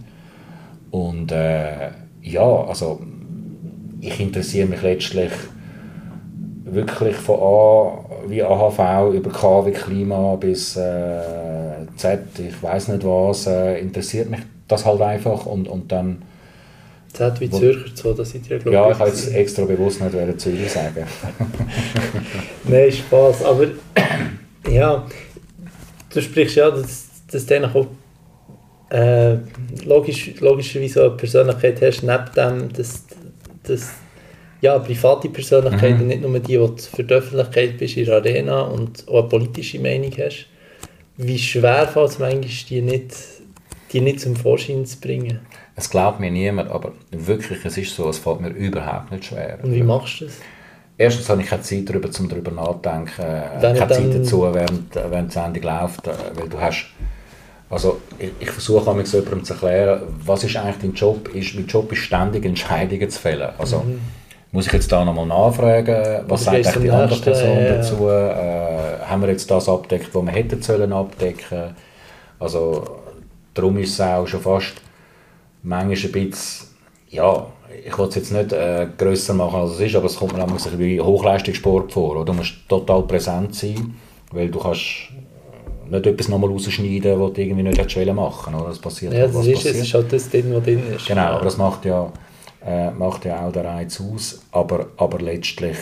[0.91, 1.89] Und äh,
[2.21, 3.01] ja, also
[4.01, 5.31] ich interessiere mich letztlich
[6.65, 11.21] wirklich von A wie AHV über K wie Klima bis äh,
[11.95, 16.23] Z, ich weiß nicht was, äh, interessiert mich das halt einfach und, und dann
[17.13, 20.71] Z wie Zürcher, so, das sind ja, Ja, ich habe jetzt extra bewusst nicht Zürich
[20.71, 21.05] sagen.
[22.65, 23.67] Nein, Spaß, aber
[24.69, 25.05] ja,
[26.13, 27.87] du sprichst ja, dass, dass du auch
[28.89, 29.37] äh,
[29.85, 33.05] logisch, logischerweise eine Persönlichkeit hast, neben dem, dass,
[33.63, 33.91] dass
[34.61, 36.07] ja, private Persönlichkeit mhm.
[36.07, 39.79] nicht nur die, die für die Öffentlichkeit bist in der Arena und auch eine politische
[39.79, 40.47] Meinung hast.
[41.17, 43.15] Wie schwer fällt es manchmal, die nicht,
[43.91, 45.39] die nicht zum Vorschein zu bringen?
[45.75, 49.59] Es glaubt mir niemand, aber wirklich, es ist so, es fällt mir überhaupt nicht schwer.
[49.61, 50.35] Und wie machst du das?
[50.99, 53.11] Erstens habe ich keine Zeit darüber, um darüber nachzudenken,
[53.59, 56.87] Wenn keine Zeit dazu, während, während die Sendung läuft, äh, weil du hast,
[57.69, 61.33] also ich, ich versuche einmal so jemandem zu erklären, was ist eigentlich dein Job?
[61.35, 63.49] Ist, mein Job ist ständig Entscheidungen zu fällen.
[63.57, 63.99] Also mhm.
[64.51, 68.07] muss ich jetzt da nochmal nachfragen, was sagt eigentlich die andere Person ja, dazu?
[68.07, 71.75] Äh, haben wir jetzt das abdeckt, was wir hätten sollen abdecken?
[72.39, 72.83] Also
[73.53, 74.75] darum ist es auch schon fast
[75.63, 76.67] manchmal ein bisschen,
[77.09, 77.47] ja,
[77.85, 80.43] ich will es jetzt nicht äh, grösser machen, als es ist, aber es kommt mir
[80.43, 82.15] auch ein wie Hochleistungssport vor.
[82.15, 82.25] Oder?
[82.25, 83.95] Du musst total präsent sein,
[84.31, 85.09] weil du kannst
[85.91, 88.69] nicht etwas nochmal rausschneiden, was du irgendwie nicht hättest machen oder?
[88.69, 91.07] Das passiert ja, halt, das ist, es ist halt das drin, was drin ist.
[91.07, 92.11] Genau, aber das macht ja,
[92.65, 94.41] äh, macht ja auch den Reiz aus.
[94.51, 95.77] Aber, aber letztlich...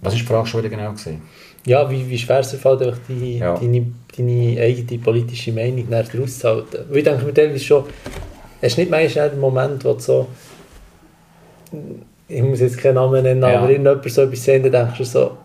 [0.00, 0.90] Was war die Frage schon wieder genau?
[0.90, 1.22] Gewesen?
[1.64, 3.54] Ja, wie, wie schwer es fällt, die, ja.
[3.54, 6.86] deine, deine eigene politische Meinung rauszuhalten.
[6.88, 7.84] Weil ich denke mir teilweise schon,
[8.62, 10.28] Hast du nicht manchmal den Moment, wo du so,
[12.28, 13.58] ich muss jetzt keinen Namen nennen, ja.
[13.58, 15.38] aber irgendjemand so etwas sehen, dann denkst du so,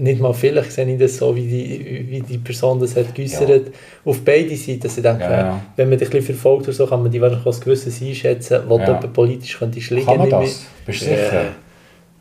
[0.00, 3.48] nicht mal vielleicht sehe ich das so, wie die, wie die Person das hat geäußert,
[3.48, 3.72] ja.
[4.04, 4.82] auf beide Seiten.
[4.84, 5.62] Also ich denke, ja, ja.
[5.76, 8.78] wenn man dich ein verfolgt oder so, kann man die wahrscheinlich als gewisses einschätzen, wo
[8.78, 8.94] ja.
[8.94, 10.06] du politisch könnte liegen.
[10.06, 10.66] Kann man das?
[10.86, 11.44] Bist du sicher?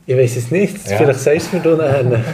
[0.05, 2.23] Ich weiß es nicht, vielleicht sagst du mir da nachher.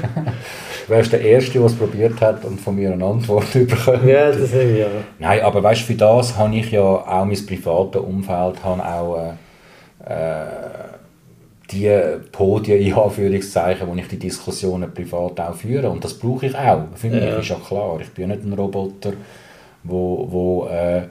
[0.87, 4.07] Du wärst der Erste, der es probiert hat und von mir eine Antwort bekommen.
[4.07, 4.85] Ja, das habe ich ja.
[5.17, 9.33] Nein, aber weißt du, für das habe ich ja auch mein privates Umfeld, habe auch
[10.07, 10.45] äh, äh,
[11.71, 11.89] die
[12.31, 15.89] Podien, in Anführungszeichen, wo ich die Diskussionen privat auch führe.
[15.89, 16.83] Und das brauche ich auch.
[16.95, 17.37] Für mich ja.
[17.37, 19.13] ist ja klar, ich bin nicht ein Roboter,
[19.83, 21.03] wo, wo äh,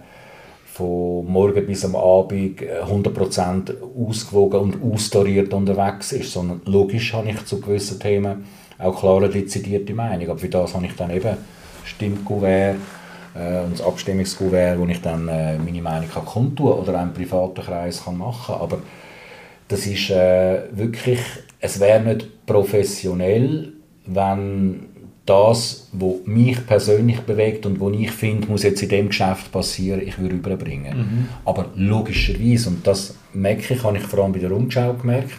[0.75, 3.75] von morgen bis am Abend 100% äh,
[4.09, 8.45] ausgewogen und austariert unterwegs ist, sondern logisch habe ich zu gewissen Themen
[8.79, 10.31] auch klare, dezidierte Meinung.
[10.31, 11.37] Aber für das habe ich dann eben
[11.85, 12.77] Stimmkuvert
[13.35, 17.63] äh, und das Abstimmungskuvert, wo ich dann äh, meine Meinung kann kundtun oder einen privaten
[17.63, 18.79] Kreis kann machen Aber
[19.75, 21.19] das ist äh, wirklich,
[21.59, 23.73] es wäre nicht professionell,
[24.07, 24.87] wenn
[25.27, 30.01] das, was mich persönlich bewegt und was ich finde, muss jetzt in dem Geschäft passieren,
[30.07, 30.97] ich würde überbringen.
[30.97, 31.29] Mhm.
[31.45, 35.33] Aber logischerweise, und das merke ich, habe ich vor allem bei der Rundschau gemerkt,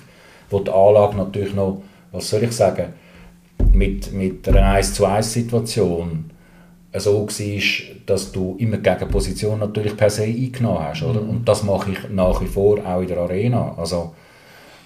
[0.49, 2.93] wo die Anlage natürlich noch was soll ich sagen,
[3.71, 6.31] mit, mit einer 1 zu 1 Situation
[6.93, 7.61] so war,
[8.05, 11.03] dass du immer gegen Position natürlich per se eingenommen hast.
[11.03, 11.21] Oder?
[11.21, 11.29] Mhm.
[11.29, 13.75] Und das mache ich nach wie vor auch in der Arena.
[13.77, 14.13] Also,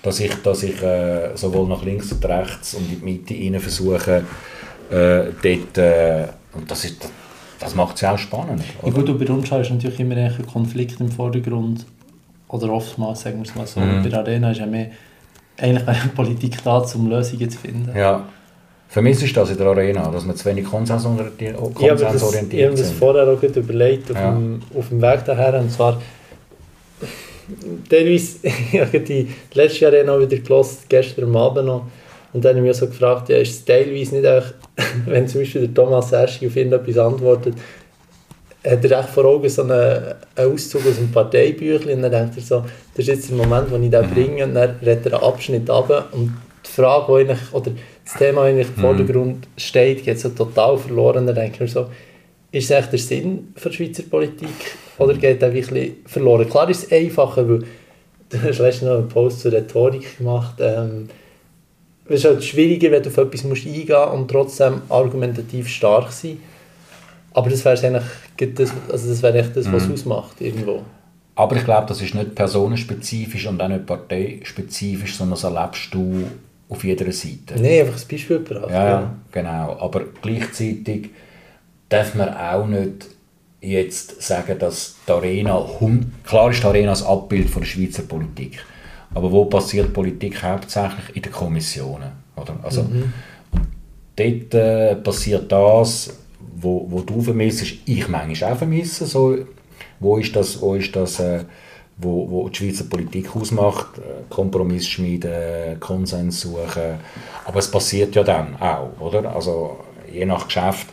[0.01, 3.59] dass ich, dass ich äh, sowohl nach links und rechts und in die Mitte rein
[3.59, 4.23] versuche,
[4.89, 7.09] äh, dort, äh, und das, ist,
[7.59, 8.63] das macht es ja auch spannend.
[8.83, 11.85] Ja, gut, und bei uns ist natürlich immer ein Konflikt im Vordergrund,
[12.47, 13.79] oder oftmals, sagen wir es mal so.
[13.79, 14.03] Mhm.
[14.03, 14.87] Bei der Arena ist ja mehr
[15.57, 17.95] eigentlich Politik da, um Lösungen zu finden.
[17.95, 18.23] Ja.
[18.87, 22.75] Für mich ist das in der Arena, dass wir zu wenig konsensorientiert, konsensorientiert Ich habe
[22.75, 24.31] das vorher auch überlegt, auf, ja.
[24.31, 26.01] dem, auf dem Weg daher, und zwar
[27.89, 31.85] teilweise, ich habe die letzte Arena wieder gelesen, gestern Abend noch,
[32.31, 34.43] und dann habe ich mich so gefragt, ja, ist es teilweise nicht auch,
[35.05, 37.55] wenn zum Beispiel der Thomas Eschi auf irgendetwas antwortet,
[38.65, 42.37] hat er echt vor Augen so einen, einen Auszug aus einem Parteibüchlein und dann denkt
[42.37, 44.13] er so, das ist jetzt der Moment, wo ich den mhm.
[44.13, 46.33] bringe und dann redet er einen Abschnitt ab und
[46.65, 47.71] die Frage, die eigentlich, oder
[48.03, 48.81] das Thema eigentlich im mhm.
[48.81, 51.25] Vordergrund steht, geht so total verloren.
[51.25, 51.87] Dann denke ich mir so,
[52.51, 54.49] ist es echt der Sinn für die Schweizer Politik
[54.97, 56.49] oder geht er wirklich verloren?
[56.49, 57.59] Klar ist es einfacher, weil
[58.29, 60.55] du hast letztens noch einen Post zur Rhetorik gemacht.
[60.59, 61.09] Ähm,
[62.05, 66.11] es ist halt schwieriger, wenn du auf etwas musst eingehen musst und trotzdem argumentativ stark
[66.11, 66.37] sein.
[67.33, 69.93] Aber das wäre eigentlich das, also das, wäre echt das, was mhm.
[69.93, 70.81] es ausmacht irgendwo.
[71.35, 76.25] Aber ich glaube, das ist nicht personenspezifisch und auch nicht parteispezifisch, sondern das erlebst du
[76.67, 77.55] auf jeder Seite.
[77.55, 78.69] Nein, einfach ein Beispiel gebracht.
[78.69, 79.77] Ja, ja, genau.
[79.79, 81.11] Aber gleichzeitig
[81.89, 83.07] darf man auch nicht
[83.61, 85.65] jetzt sagen, dass die Arena,
[86.23, 88.63] klar ist die Arena das Abbild von der Schweizer Politik,
[89.13, 91.15] aber wo passiert Politik hauptsächlich?
[91.15, 92.11] In den Kommissionen.
[92.35, 92.55] Oder?
[92.63, 93.11] Also, mhm.
[94.15, 96.13] Dort äh, passiert das,
[96.55, 99.37] wo, wo du vermisst, ich manchmal auch vermisse, so,
[99.99, 101.45] wo ist das, wo ist das äh,
[101.99, 106.99] wo, wo die Schweizer Politik ausmacht, äh, Kompromiss schmieden, Konsens suchen.
[107.45, 109.35] Aber es passiert ja dann auch, oder?
[109.35, 109.79] Also
[110.11, 110.87] je nach Geschäft.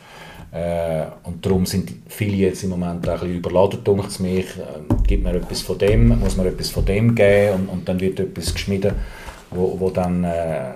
[0.53, 4.47] Äh, und darum sind viele jetzt im Moment ein bisschen überladen, denkt es mich.
[4.57, 8.01] Äh, gibt man etwas von dem, muss man etwas von dem geben und, und dann
[8.01, 8.95] wird etwas geschmieden,
[9.51, 10.75] wo, wo dann, äh,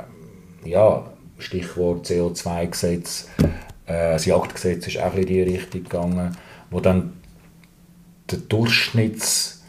[0.65, 1.05] ja,
[1.39, 6.37] Stichwort CO2-Gesetz, äh, das Jagdgesetz ist auch in die Richtung gegangen,
[6.71, 7.15] wo dann
[8.31, 9.63] der Durchschnitts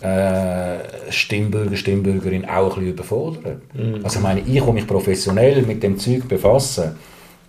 [0.00, 3.62] äh, Stimmbürger, Stimmbürgerin auch ein bisschen überfordert.
[3.74, 4.00] Mhm.
[4.02, 6.96] Also ich meine, ich, die mich professionell mit dem Zeug befasse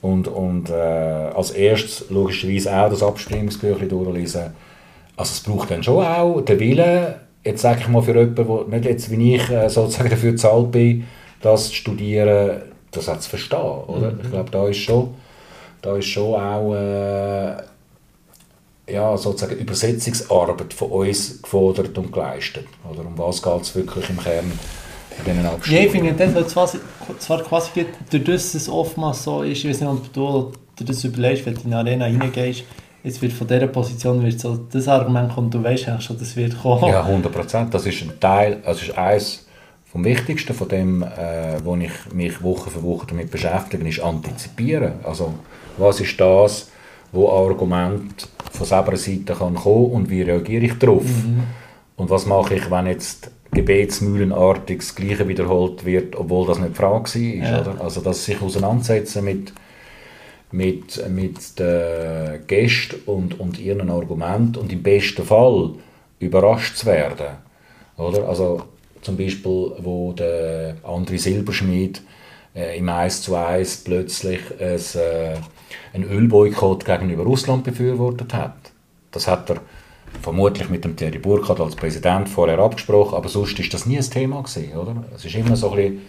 [0.03, 4.53] und, und äh, als erstes logischerweise auch das Abstimmungsbüchlein durchlesen,
[5.15, 8.79] also es braucht dann schon auch den Willen, jetzt sage ich mal für jemanden, der
[8.79, 11.07] nicht jetzt wie ich äh, sozusagen dafür bezahlt bin,
[11.41, 13.59] das zu studieren, das auch zu verstehen.
[13.59, 14.11] Oder?
[14.11, 14.19] Mhm.
[14.23, 15.13] Ich glaube, da ist schon,
[15.81, 17.55] da ist schon auch äh,
[18.91, 22.67] ja, sozusagen Übersetzungsarbeit von uns gefordert und geleistet.
[22.91, 24.51] Oder um was geht es wirklich im Kern
[25.25, 25.83] diesen Abstimmungen?
[25.83, 26.69] Ja, ich finde, das zwar,
[27.19, 31.03] zwar quasi durch das es oftmals so ist, ich weiß nicht, ob du dir das
[31.03, 32.63] überlegst, wenn du in die Arena reingehst,
[33.03, 36.35] jetzt wird von dieser Position wird so das Argument kommen, du weißt eigentlich schon, das
[36.35, 36.87] wird kommen.
[36.89, 37.73] Ja, 100 Prozent.
[37.73, 39.45] Das ist ein Teil, das ist eines
[39.91, 44.93] vom Wichtigsten von dem, äh, wo ich mich Woche für Woche damit beschäftige, ist antizipieren.
[45.03, 45.35] Also,
[45.77, 46.71] was ist das,
[47.11, 51.03] wo Argument von selber Seite kann kommen und wie reagiere ich darauf.
[51.03, 51.43] Mhm.
[51.95, 56.75] Und was mache ich, wenn jetzt gebetsmühlenartig das Gleiche wiederholt wird, obwohl das nicht die
[56.75, 57.21] Frage war.
[57.21, 57.61] Ja.
[57.61, 57.81] Oder?
[57.81, 59.53] Also dass sich auseinandersetzen mit,
[60.51, 65.71] mit, mit den Gästen und, und ihren Argumenten und im besten Fall
[66.19, 67.37] überrascht zu werden.
[67.97, 68.27] Oder?
[68.27, 68.63] Also
[69.01, 72.01] zum Beispiel, wo der André Silberschmied
[72.55, 75.35] äh, im 1 zu 1 plötzlich ein, äh,
[75.93, 78.55] einen Ölboykott gegenüber Russland befürwortet hat.
[79.11, 79.57] Das hat er
[80.23, 84.09] vermutlich mit dem Thierry Burkhardt als Präsident vorher abgesprochen, aber sonst ist das nie ein
[84.09, 84.95] Thema gewesen, oder?
[85.15, 86.01] Es ist immer so ein bisschen,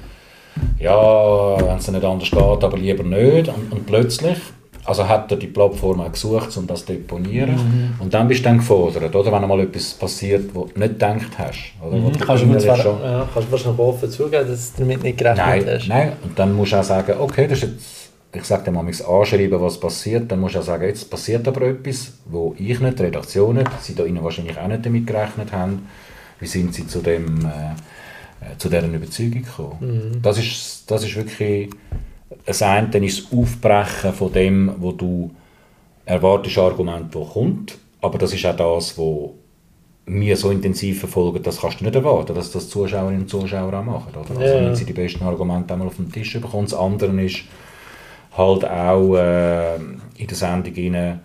[0.78, 3.48] ja, wenn es nicht anders geht, aber lieber nicht.
[3.48, 4.38] Und, und plötzlich
[4.84, 7.54] also hat er die Plattform auch gesucht, um das zu deponieren.
[7.54, 7.94] Mhm.
[8.00, 9.32] Und dann bist du dann gefordert, oder?
[9.32, 11.72] wenn mal etwas passiert, wo du nicht gedacht hast.
[11.82, 11.96] Oder?
[11.96, 12.12] Mhm.
[12.12, 13.02] Kannst, du zwar, schon...
[13.02, 15.88] ja, kannst du wahrscheinlich offen zugeben, dass du damit nicht gerechnet nein, hast.
[15.88, 18.03] Nein, und dann musst du auch sagen, okay, das ist jetzt,
[18.34, 21.62] ich sage dem manchmal anschreiben, was passiert, dann musst du auch sagen, jetzt passiert aber
[21.62, 25.52] etwas, wo ich nicht, die Redaktion nicht, sie da ihnen wahrscheinlich auch nicht damit gerechnet
[25.52, 25.86] haben.
[26.40, 27.44] Wie sind sie zu dem...
[27.44, 27.72] Äh,
[28.40, 30.12] äh zu deren Überzeugung gekommen.
[30.12, 30.22] Mhm.
[30.22, 31.70] Das, ist, das ist wirklich
[32.44, 35.30] das eine ist das Aufbrechen von dem, wo du
[36.04, 37.78] erwartest, Argument, das kommt.
[38.00, 39.30] Aber das ist auch das, was
[40.06, 43.84] wir so intensiv verfolgen, das kannst du nicht erwarten, dass das Zuschauerinnen und Zuschauer auch
[43.84, 44.12] machen.
[44.12, 44.38] Oder?
[44.38, 46.66] Also, wenn sie die besten Argumente einmal auf den Tisch bekommen.
[46.66, 47.44] Das andere ist
[48.36, 51.20] halt auch äh, in der Sendung rein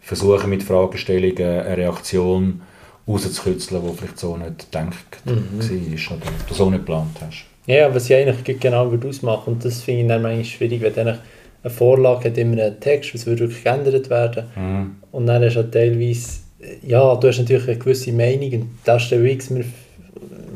[0.00, 2.60] versuchen, mit Fragestellungen eine Reaktion
[3.06, 5.60] rauszukitzeln, die vielleicht so nicht gedacht mhm.
[5.60, 7.44] war oder du so nicht geplant hast.
[7.66, 10.94] Ja, was ich eigentlich genau würde ausmachen und das finde ich dann manchmal schwierig, wenn
[10.94, 11.18] dann
[11.62, 14.96] eine Vorlage hat immer einen Text, was würde wirklich geändert werden mhm.
[15.12, 16.40] und dann du halt teilweise,
[16.84, 19.64] ja, du hast natürlich eine gewisse Meinung und das stelle ich mir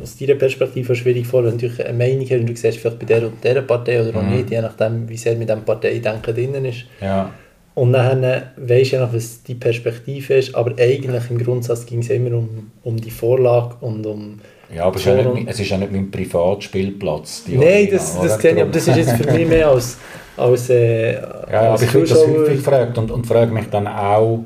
[0.02, 3.06] aus deiner Perspektive schwierig vor, wenn du eine Meinung hast und du siehst vielleicht bei
[3.06, 4.36] der und der Partei oder auch mhm.
[4.36, 6.84] nicht, je nachdem, wie sehr mit dem Parteidenken drin ist.
[7.00, 7.30] Ja.
[7.74, 8.22] Und dann
[8.56, 12.36] weisst du ja noch, was die Perspektive ist, aber eigentlich im Grundsatz ging es immer
[12.36, 14.40] um, um die Vorlage und um...
[14.74, 17.44] Ja, aber es ist, ja nicht, es ist ja nicht mein Privatspielplatz.
[17.48, 19.98] Nein, das, das sehe ich, aber das ist jetzt für mich mehr als...
[20.38, 23.86] als äh, ja, als aber ich würde das häufig gefragt und, und frage mich dann
[23.86, 24.44] auch,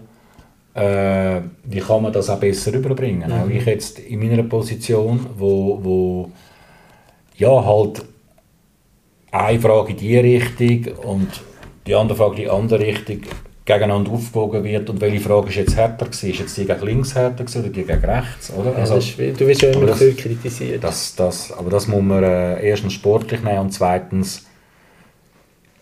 [0.81, 3.29] äh, wie kann man das auch besser überbringen.
[3.29, 3.43] Mhm.
[3.43, 6.31] Auch ich jetzt in meiner Position, wo, wo
[7.37, 8.03] ja halt
[9.31, 11.29] eine Frage in die Richtung und
[11.87, 13.21] die andere Frage in die andere Richtung
[13.65, 16.31] gegeneinander aufgewogen wird und welche Frage ist jetzt härter gewesen?
[16.31, 18.53] Ist jetzt die gegen links härter gewesen oder die gegen rechts?
[18.53, 18.75] Oder?
[18.77, 20.83] Also, ja, du wirst ja immer viel kritisiert.
[20.83, 24.47] Das, das, aber das muss man äh, erstens sportlich nehmen und zweitens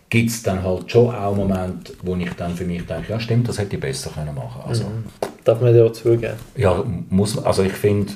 [0.09, 3.47] gibt es dann halt schon auch Momente, wo ich dann für mich denke, ja stimmt,
[3.47, 5.05] das hätte ich besser können machen also, mhm.
[5.43, 6.33] Darf man dir auch zugeben?
[6.55, 7.45] Ja, muss man.
[7.45, 8.11] Also ich finde,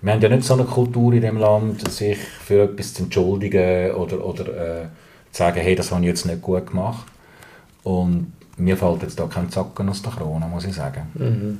[0.00, 3.92] wir haben ja nicht so eine Kultur in dem Land, sich für etwas zu entschuldigen
[3.92, 4.86] oder, oder äh,
[5.30, 7.06] zu sagen, hey, das habe ich jetzt nicht gut gemacht.
[7.84, 11.02] Und mir fällt jetzt da kein Zacken aus der Krone, muss ich sagen.
[11.14, 11.58] Mhm.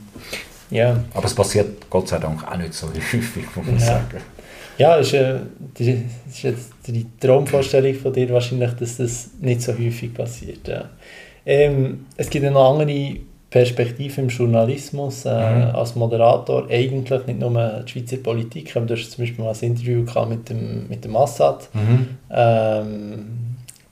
[0.70, 1.04] Ja.
[1.14, 3.86] Aber es passiert Gott sei Dank auch nicht so häufig, muss man ja.
[3.86, 4.18] sagen.
[4.78, 5.36] Ja, ist, äh,
[5.74, 10.66] das ist jetzt die Traumvorstellung von dir wahrscheinlich, dass das nicht so häufig passiert.
[10.66, 10.90] Ja.
[11.44, 13.16] Ähm, es gibt ja noch andere
[13.50, 15.76] Perspektiven im Journalismus äh, mhm.
[15.76, 19.60] als Moderator, eigentlich nicht nur die Schweizer Politik, aber du hast zum Beispiel mal ein
[19.60, 22.08] Interview gehabt mit dem, mit dem Assad, mhm.
[22.30, 23.24] ähm,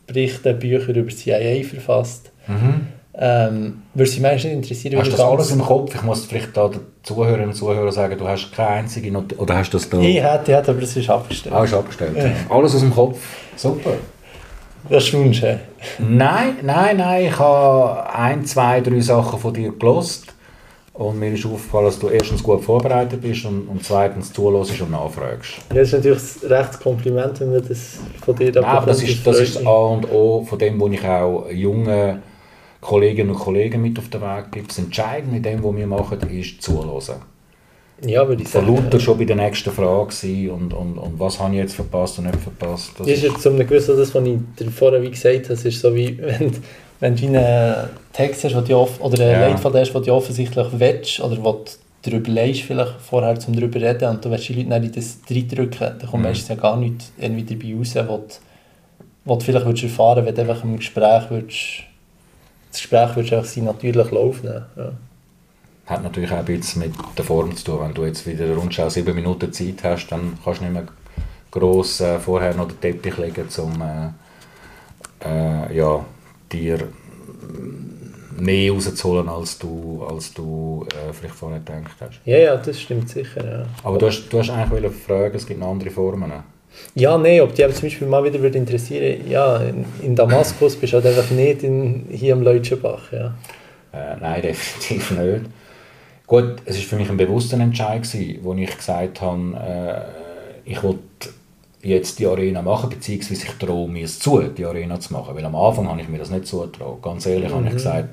[0.07, 2.33] Berichte, Bücher über CIA verfasst.
[2.49, 2.87] Mhm.
[3.13, 5.95] Ähm, würde Sie meistens interessieren, Hast du das alles im Kopf?
[5.95, 9.57] Ich muss vielleicht da den Zuhörerinnen und Zuhörern sagen, du hast keine einzige Not oder
[9.57, 9.99] hast das da?
[9.99, 11.55] Ich hätte, hätte aber es ist abgestellt.
[11.55, 12.17] Ah, ist abgestellt.
[12.17, 12.31] Ja.
[12.49, 13.19] Alles aus dem Kopf.
[13.57, 13.95] Super.
[14.89, 15.43] Das ist Wunsch,
[15.99, 17.27] Nein, nein, nein.
[17.27, 20.33] Ich habe ein, zwei, drei Sachen von dir gelost
[20.95, 24.91] und mir ist aufgefallen, dass du erstens gut vorbereitet bist und, und zweitens zuhörst und
[24.91, 25.59] nachfragst.
[25.71, 29.03] Ja, das ist natürlich ein rechtes Kompliment, wenn man das von dir da aber das
[29.03, 32.23] ist, das ist das A und O von dem, wo ich auch junge
[32.81, 34.67] Kolleginnen und Kollegen mit auf den Weg gebe.
[34.67, 37.21] Das Entscheidende in dem, was wir machen, ist zuhören.
[38.07, 38.67] Ja, würde ich sagen.
[38.67, 42.25] Luther schon bei der nächsten Frage und, und, und was habe ich jetzt verpasst und
[42.27, 42.93] nicht verpasst.
[42.99, 45.95] Das ist jetzt zum gewissen, das, was ich dir vorher wie gesagt habe, ist so
[45.95, 46.53] wie, wenn,
[47.01, 49.49] wenn du einen Text hast, du off oder einen ja.
[49.49, 53.79] Leitfaden hast, den du offensichtlich willst oder wo du darüber leist, vielleicht vorher, um darüber
[53.79, 56.29] zu reden und du willst die Leute nicht in das reindrücken, dann kommt mhm.
[56.29, 58.41] meistens ja gar nichts irgendwie dabei raus, was du,
[59.27, 61.90] was du vielleicht würdest erfahren würdest, wenn du einfach im Gespräch würdest
[62.71, 64.63] das Gespräch würde einfach sein natürlich laufen.
[64.77, 64.93] Ja.
[65.87, 67.81] Hat natürlich auch ein bisschen mit der Form zu tun.
[67.81, 70.85] Wenn du jetzt wieder Rundschau sieben Minuten Zeit hast, dann kannst du nicht mehr
[71.51, 74.09] gross äh, vorher noch den Teppich legen, um äh,
[75.29, 76.05] äh, ja,
[76.53, 76.89] dir
[78.39, 82.21] mehr rauszuholen, als du, als du äh, vielleicht vorher gedacht hast.
[82.25, 83.45] Ja, ja, das stimmt sicher.
[83.45, 83.67] Ja.
[83.83, 86.33] Aber du hast, du hast eigentlich fragen, es gibt noch andere Formen.
[86.95, 90.93] Ja, nein, ob die zum Beispiel mal wieder würde interessieren, ja, in, in Damaskus bist
[90.93, 93.35] du halt einfach nicht in, hier am Leutschenbach, ja.
[93.93, 95.51] Äh, nein, definitiv nicht.
[96.27, 98.07] Gut, es war für mich ein bewusster Entscheid,
[98.43, 100.07] wo ich gesagt habe,
[100.67, 101.01] äh, ich wollte
[101.83, 105.35] jetzt die Arena machen, beziehungsweise ich traue mir es zu, die Arena zu machen.
[105.35, 107.03] Weil am Anfang habe ich mir das nicht zugetraut.
[107.03, 107.55] Ganz ehrlich mhm.
[107.55, 107.77] habe ich mhm.
[107.77, 108.09] gesagt,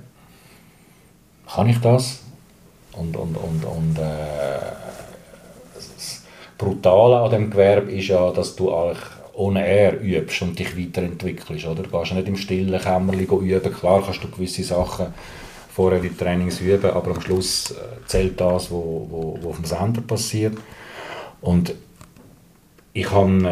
[1.47, 2.21] kann ich das?
[2.93, 4.86] Und, und, und, und äh,
[6.57, 11.65] Brutale an dem Gewerbe ist ja, dass du eigentlich ohne er übst und dich weiterentwickelst.
[11.67, 11.83] Oder?
[11.83, 13.73] Du gehst nicht im stillen Kämmerchen üben.
[13.73, 15.13] Klar kannst du gewisse Sachen
[15.71, 17.75] vorher in Trainings üben, aber am Schluss äh,
[18.07, 20.57] zählt das, was wo, wo, auf dem Sender passiert.
[21.39, 21.75] Und
[22.93, 23.47] ich habe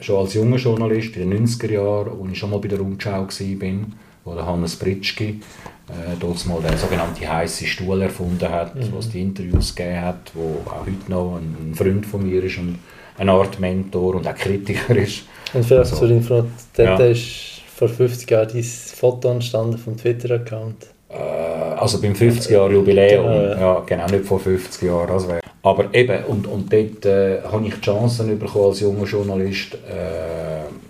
[0.00, 2.80] äh, schon als junger Journalist in den 90er Jahren, als ich schon mal bei der
[2.80, 3.86] Rundschau war,
[4.24, 5.40] wo der Hannes Pritschki
[5.88, 8.92] äh, dort mal den sogenannten heißen Stuhl erfunden hat, mhm.
[8.92, 12.78] was die Interviews gegeben hat, wo auch heute noch ein Freund von mir ist und
[13.18, 15.24] eine Art Mentor und auch Kritiker ist.
[15.52, 17.06] Und vielleicht also, zur Information, dort ja.
[17.06, 20.86] ist vor 50 Jahren dein Foto entstanden vom Twitter-Account.
[21.10, 23.60] Äh, also beim 50 Jahre Jubiläum, genau, ja.
[23.60, 23.82] ja.
[23.86, 25.10] genau, nicht vor 50 Jahren.
[25.10, 25.28] Also,
[25.62, 30.83] aber eben, und, und dort äh, habe ich die Chancen bekommen als junger Journalist, äh,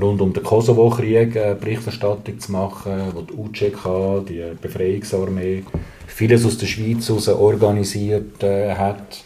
[0.00, 5.64] rund um den Kosovo-Krieg äh, Berichterstattung zu machen, wo die UCK, die Befreiungsarmee,
[6.06, 9.22] vieles aus der Schweiz heraus organisiert äh, hat,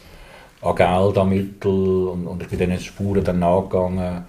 [0.62, 4.24] an Geld, an Mittel und, und ich bin diesen Spuren dann nachgegangen,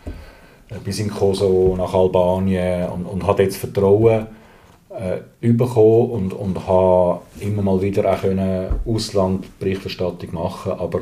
[0.69, 4.27] äh, bis in Kosovo, nach Albanien und, und habe jetzt Vertrauen
[4.89, 11.01] äh, bekommen und, und habe immer mal wieder auch können Ausland Berichterstattung machen aber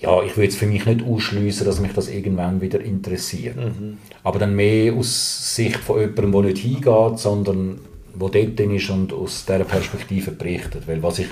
[0.00, 3.56] ja, ich würde es für mich nicht ausschließen, dass mich das irgendwann wieder interessiert.
[3.56, 3.98] Mhm.
[4.22, 7.80] Aber dann mehr aus Sicht von jemandem, der nicht hingeht, sondern
[8.14, 10.88] der dort ist und aus dieser Perspektive berichtet.
[10.88, 11.28] Weil was ich,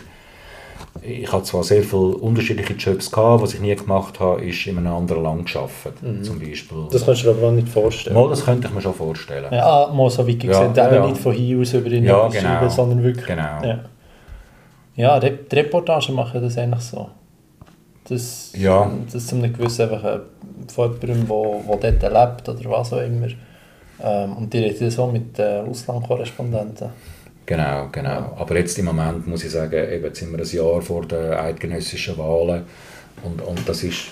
[1.00, 4.76] ich habe zwar sehr viele unterschiedliche Jobs gehabt, was ich nie gemacht habe, ist in
[4.76, 6.22] einem anderen Land gearbeitet, mhm.
[6.22, 6.88] zum Beispiel.
[6.92, 8.16] Das kannst du dir aber nicht vorstellen.
[8.16, 9.50] Mal, das könnte ich mir schon vorstellen.
[9.50, 12.68] Ja, mal so wie gesagt, ja, ja, nicht von hier aus über den ja, genau.
[12.68, 13.26] sondern wirklich.
[13.26, 13.62] Genau.
[13.64, 13.80] Ja,
[14.94, 17.08] ja die Reportagen machen das eigentlich so.
[18.08, 18.90] Das, ja.
[19.12, 20.20] das zu einem gewissen einfach äh,
[20.72, 23.28] von jemandem, der, der dort lebt oder was auch immer.
[24.02, 26.88] Ähm, und die reden so mit äh, Auslandkorrespondenten.
[27.44, 28.36] Genau, genau.
[28.38, 32.16] Aber jetzt im Moment muss ich sagen, eben, sind wir ein Jahr vor den eidgenössischen
[32.18, 32.62] Wahlen
[33.24, 34.08] und, und das ist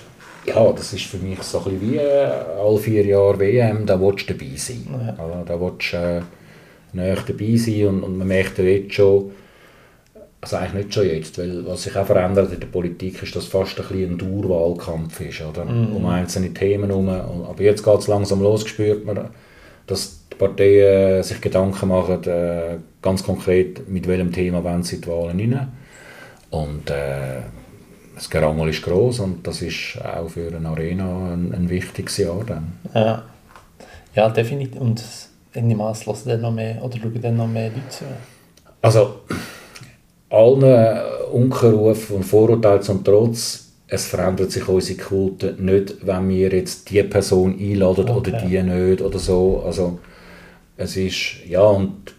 [0.46, 4.28] ja, das ist für mich so ein wie äh, alle vier Jahre WM, da willst
[4.28, 4.86] du dabei sein.
[4.90, 5.22] Ja.
[5.22, 6.22] Also, da willst du äh,
[6.92, 9.32] näher dabei sein und, und man merkt ja jetzt schon,
[10.46, 13.46] also eigentlich nicht schon jetzt, weil was sich auch verändert in der Politik ist, dass
[13.46, 15.64] fast ein, ein Dauerwahlkampf ist, oder?
[15.64, 15.96] Mm.
[15.96, 17.08] um einzelne Themen herum.
[17.08, 19.28] Aber jetzt geht es langsam los, spürt man,
[19.88, 25.08] dass die Parteien sich Gedanken machen, äh, ganz konkret, mit welchem Thema wollen sie die
[25.08, 25.68] Wahlen rein.
[26.50, 27.42] Und äh,
[28.14, 32.44] das Gerangel ist groß und das ist auch für eine Arena ein, ein wichtiges Jahr
[32.46, 32.72] dann.
[32.94, 33.24] Ja,
[34.14, 34.80] ja definitiv.
[34.80, 35.02] Und
[35.54, 38.04] in dem Maß dann noch mehr oder schauen dann noch mehr Leute zu?
[38.80, 39.22] Also
[40.36, 41.00] allen
[41.32, 47.02] Unkenrufen und Vorurteilen zum Trotz, es verändert sich unsere Quote nicht, wenn wir jetzt die
[47.02, 48.30] Person einladen okay.
[48.30, 49.62] oder die nicht oder so.
[49.64, 49.98] Also
[50.76, 52.14] es ist, ja und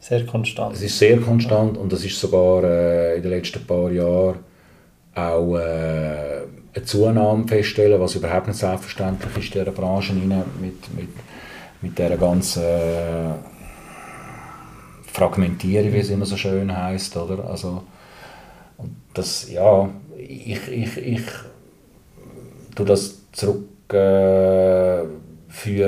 [0.00, 0.74] sehr konstant.
[0.74, 4.38] Es ist sehr konstant und das ist sogar äh, in den letzten paar Jahren
[5.14, 6.42] auch äh,
[6.74, 10.28] eine Zunahme feststellen, was überhaupt nicht selbstverständlich ist in dieser Branche mit,
[10.60, 11.08] mit,
[11.82, 13.57] mit dieser ganzen äh,
[15.18, 17.48] Fragmentierung, wie es immer so schön heißt, oder?
[17.48, 17.82] Also,
[18.76, 21.22] und das, ja, ich, ich, ich
[22.74, 25.22] tue das zurückführen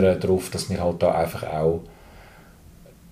[0.04, 1.80] äh, darauf, dass wir halt da einfach auch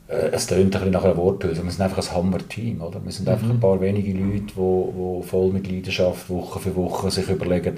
[0.09, 1.63] äh, es tönt ein bisschen nach einer Worthülse.
[1.63, 2.83] Wir sind einfach ein Hammer-Team.
[2.83, 3.05] Oder?
[3.05, 3.33] Wir sind mhm.
[3.33, 7.77] einfach ein paar wenige Leute, die, die voll mit Leidenschaft Woche für Woche sich überlegen,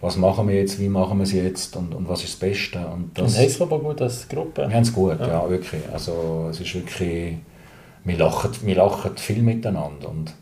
[0.00, 2.78] was machen wir jetzt, wie machen wir es jetzt und, und was ist das Beste.
[2.78, 4.68] Und, das, und haben es aber gut als Gruppe?
[4.68, 5.26] Wir haben es gut, ja.
[5.26, 5.50] ja.
[5.50, 5.82] wirklich.
[5.92, 7.36] Also es ist wirklich
[8.04, 10.08] wir lachen, wir lachen viel miteinander.
[10.08, 10.34] Und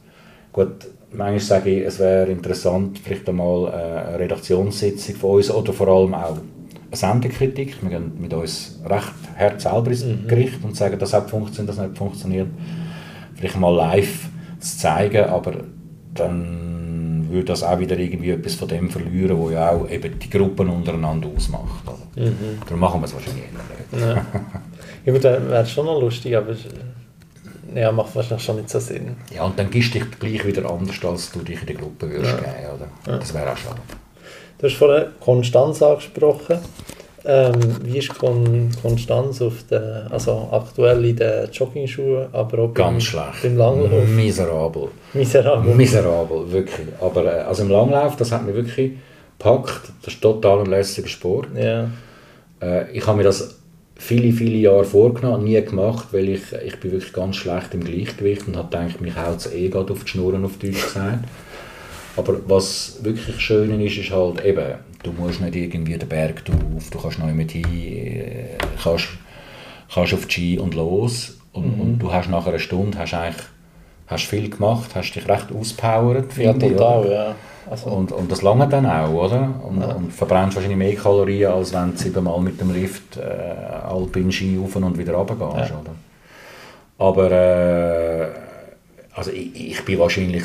[0.53, 5.89] gut, manchmal sage ich, es wäre interessant, vielleicht einmal eine Redaktionssitzung von uns oder vor
[5.89, 7.83] allem auch eine Sendekritik.
[7.83, 10.27] Wir gehen mit uns recht hart selber ins mhm.
[10.29, 12.49] Gericht und sagen, das hat funktioniert, das nicht funktioniert.
[13.35, 14.29] Vielleicht mal live
[14.61, 15.53] zu zeigen, aber
[16.15, 20.31] dann würde das auch wieder irgendwie etwas von dem verlieren, was ja auch eben die
[20.31, 21.85] Gruppen untereinander ausmacht.
[22.17, 22.59] Mhm.
[22.65, 24.03] Darum machen wir es wahrscheinlich nicht.
[24.03, 24.27] Ja,
[25.05, 26.55] ja gut, wäre schon noch lustig, aber
[27.77, 29.17] ja, macht wahrscheinlich schon nicht so Sinn.
[29.35, 32.11] Ja, und dann gibst du dich gleich wieder anders, als du dich in der Gruppe
[32.11, 32.39] würdest ja.
[32.39, 33.13] geben, oder?
[33.13, 33.19] Ja.
[33.19, 33.81] Das wäre auch schade.
[34.59, 36.59] Du hast vorhin Konstanz angesprochen.
[37.29, 42.93] Ähm, wie ist Kon Konstanz auf der, also aktuell in den Jogging-Schuhen, aber auch Ganz
[42.93, 43.43] beim, schlecht.
[43.43, 44.09] beim Langlauf?
[44.09, 44.89] Miserabel.
[45.13, 45.75] Miserabel.
[45.75, 46.87] Miserabel, wirklich.
[47.01, 48.93] Aber äh, also im Langlauf, das hat mich wirklich
[49.39, 49.93] gepackt.
[50.03, 51.49] Das ist total ein lässiger Sport.
[51.57, 51.91] Ja.
[52.63, 53.56] Äh, ich habe mir das
[53.97, 58.47] viele, viele Jahre vorgenommen, nie gemacht, weil ich, ich bin wirklich ganz schlecht im Gleichgewicht
[58.47, 61.25] und habe gedacht, mich haut es eh gerade auf die Schnurren, auf Deutsch gesagt.
[62.17, 66.91] Aber was wirklich schön ist, ist halt eben, du musst nicht irgendwie den Berg drauf,
[66.91, 69.09] du kannst noch mit hin, äh, kannst,
[69.93, 71.81] kannst auf die Ski und los und, mhm.
[71.81, 73.45] und du hast nach einer Stunde hast eigentlich
[74.07, 76.37] hast viel gemacht, hast dich recht auspowert.
[76.37, 77.35] Ja, total, ja.
[77.69, 77.91] Also.
[77.91, 79.61] Und, und das lange dann auch, oder?
[79.69, 79.95] Und, ja.
[79.95, 84.59] und verbrennst wahrscheinlich mehr Kalorien, als wenn du siebenmal mit dem Lift äh, Alpin Ski
[84.59, 85.81] rauf und wieder runter gehst, ja.
[85.81, 85.95] oder?
[86.99, 88.29] Aber äh,
[89.15, 90.45] also ich, ich bin wahrscheinlich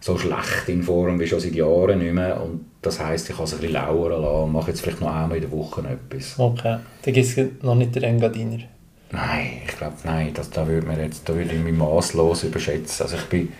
[0.00, 3.44] so schlecht in Form wie schon seit Jahren nicht mehr und das heisst, ich kann
[3.44, 6.38] es ein bisschen lauern lassen und mache jetzt vielleicht noch einmal in der Woche etwas.
[6.38, 8.58] Okay, dann gibt es noch nicht den Engadiner?
[9.12, 10.86] Nein, ich glaube, nein, das, da würde
[11.24, 13.04] da würde ich mich maßlos überschätzen.
[13.04, 13.52] Also ich bin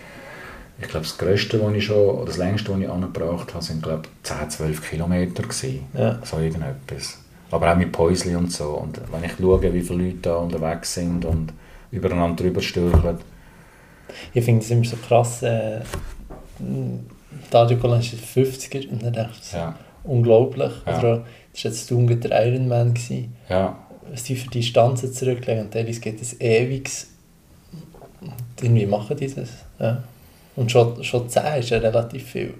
[0.79, 3.83] ich glaube, das Größte, was ich schon, oder das Längste, was ich angebracht habe, sind,
[3.83, 5.85] glaube 10, 12 Kilometer gewesen.
[5.93, 6.19] Ja.
[6.23, 7.19] So irgendetwas.
[7.51, 8.69] Aber auch mit Päusli und so.
[8.69, 11.53] Und wenn ich schaue, wie viele Leute da unterwegs sind und
[11.91, 13.19] übereinander drüber stürchen.
[14.33, 15.81] Ich finde es immer so krass, äh,
[17.49, 19.75] Dario Golan ist 50er und dann ich so, ja.
[20.03, 20.71] unglaublich.
[20.85, 20.93] Ja.
[20.93, 21.23] Also,
[21.53, 22.95] das war jetzt Dunga der Ironman.
[22.95, 23.35] Gewesen.
[23.47, 23.77] Ja.
[24.11, 26.89] Was die für Distanzen zurücklegen und teilweise geht es ewig.
[28.61, 29.49] Irgendwie machen die das.
[29.79, 30.03] Ja.
[30.55, 32.53] Und schon, schon 10 ist ja relativ viel.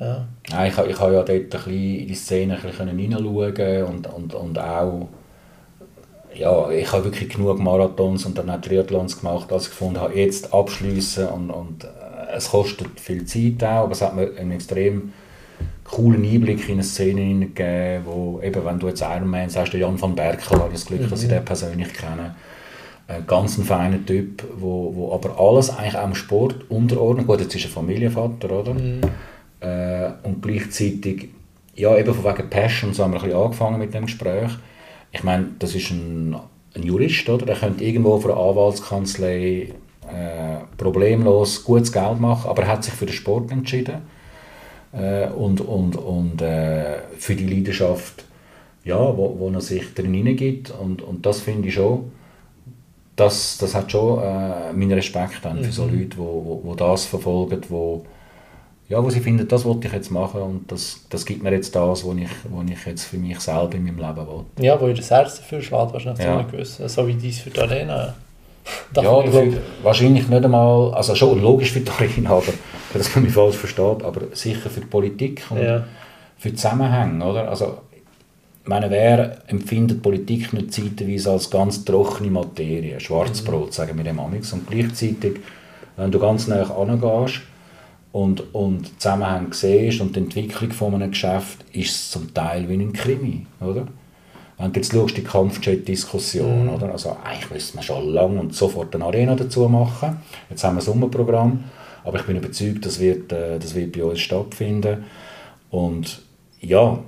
[0.00, 0.26] Ja.
[0.64, 4.34] Ich, ich habe ja dort ein bisschen in die Szene ein bisschen hineinschauen und, und,
[4.34, 5.08] und auch
[6.34, 10.14] ja, ich habe wirklich genug Marathons und dann auch Triathlons gemacht, als ich gefunden habe,
[10.14, 11.88] jetzt abschließen und, und äh,
[12.36, 15.12] es kostet viel Zeit auch, aber es hat mir einen extrem
[15.84, 19.80] coolen Einblick in eine Szene hineingegeben, wo eben, wenn du jetzt Iron Man sagst, der
[19.80, 21.10] Jan van Berkel, habe ich das Glück, mhm.
[21.10, 21.34] dass ich mhm.
[21.34, 22.34] den persönlich kenne.
[23.08, 27.26] Ein ganz ein feiner Typ, wo, wo aber alles eigentlich auch im Sport unterordnet.
[27.26, 28.74] Gut, jetzt ist er Familienvater, oder?
[28.74, 29.00] Mhm.
[29.60, 31.30] Äh, und gleichzeitig,
[31.74, 34.50] ja, eben von wegen Passion, so haben wir ein bisschen angefangen mit dem Gespräch.
[35.10, 36.36] Ich meine, das ist ein,
[36.76, 37.46] ein Jurist, oder?
[37.46, 42.92] Der könnte irgendwo für eine Anwaltskanzlei äh, problemlos gutes Geld machen, aber er hat sich
[42.92, 44.02] für den Sport entschieden
[44.92, 48.24] äh, und, und, und äh, für die Leidenschaft,
[48.84, 50.70] ja, wo, wo er sich drin hineingibt.
[50.70, 52.12] Und, und das finde ich schon,
[53.18, 55.98] das, das hat schon äh, meinen Respekt dann für so mhm.
[55.98, 58.04] Leute, die wo, wo, wo das verfolgen, wo,
[58.88, 61.74] ja, wo sie finden, das wollte ich jetzt machen und das, das gibt mir jetzt
[61.74, 64.64] das, was ich, ich jetzt für mich selber in meinem Leben will.
[64.64, 66.46] Ja, wo ihr das Herz dafür schlägt, wahrscheinlich ja.
[66.64, 68.14] so so wie dies für die Arena.
[68.94, 69.52] ja, für,
[69.82, 72.52] wahrscheinlich nicht einmal, also schon logisch für die Arena, aber
[72.94, 75.84] dass man mich falsch versteht, aber sicher für die Politik und ja.
[76.38, 77.48] für Zusammenhänge, oder?
[77.48, 77.78] Also,
[78.68, 83.72] meine, wer empfindet Politik nicht zeitweise als ganz trockene Materie, Schwarzbrot, mhm.
[83.72, 85.40] sagen wir dem Amix, und gleichzeitig,
[85.96, 87.40] wenn du ganz nah angehst
[88.12, 92.74] und, und Zusammenhänge siehst und die Entwicklung von einem Geschäft, ist es zum Teil wie
[92.74, 93.86] ein Krimi, oder?
[94.58, 96.74] Wenn du jetzt schaust, die Kampfjet-Diskussion, mhm.
[96.74, 96.92] oder?
[96.92, 100.18] Also eigentlich müsste man schon lange und sofort eine Arena dazu machen.
[100.50, 101.64] Jetzt haben wir ein Sommerprogramm,
[102.04, 105.04] aber ich bin überzeugt, das wird, äh, das wird bei uns stattfinden.
[105.70, 106.22] Und
[106.60, 106.98] ja,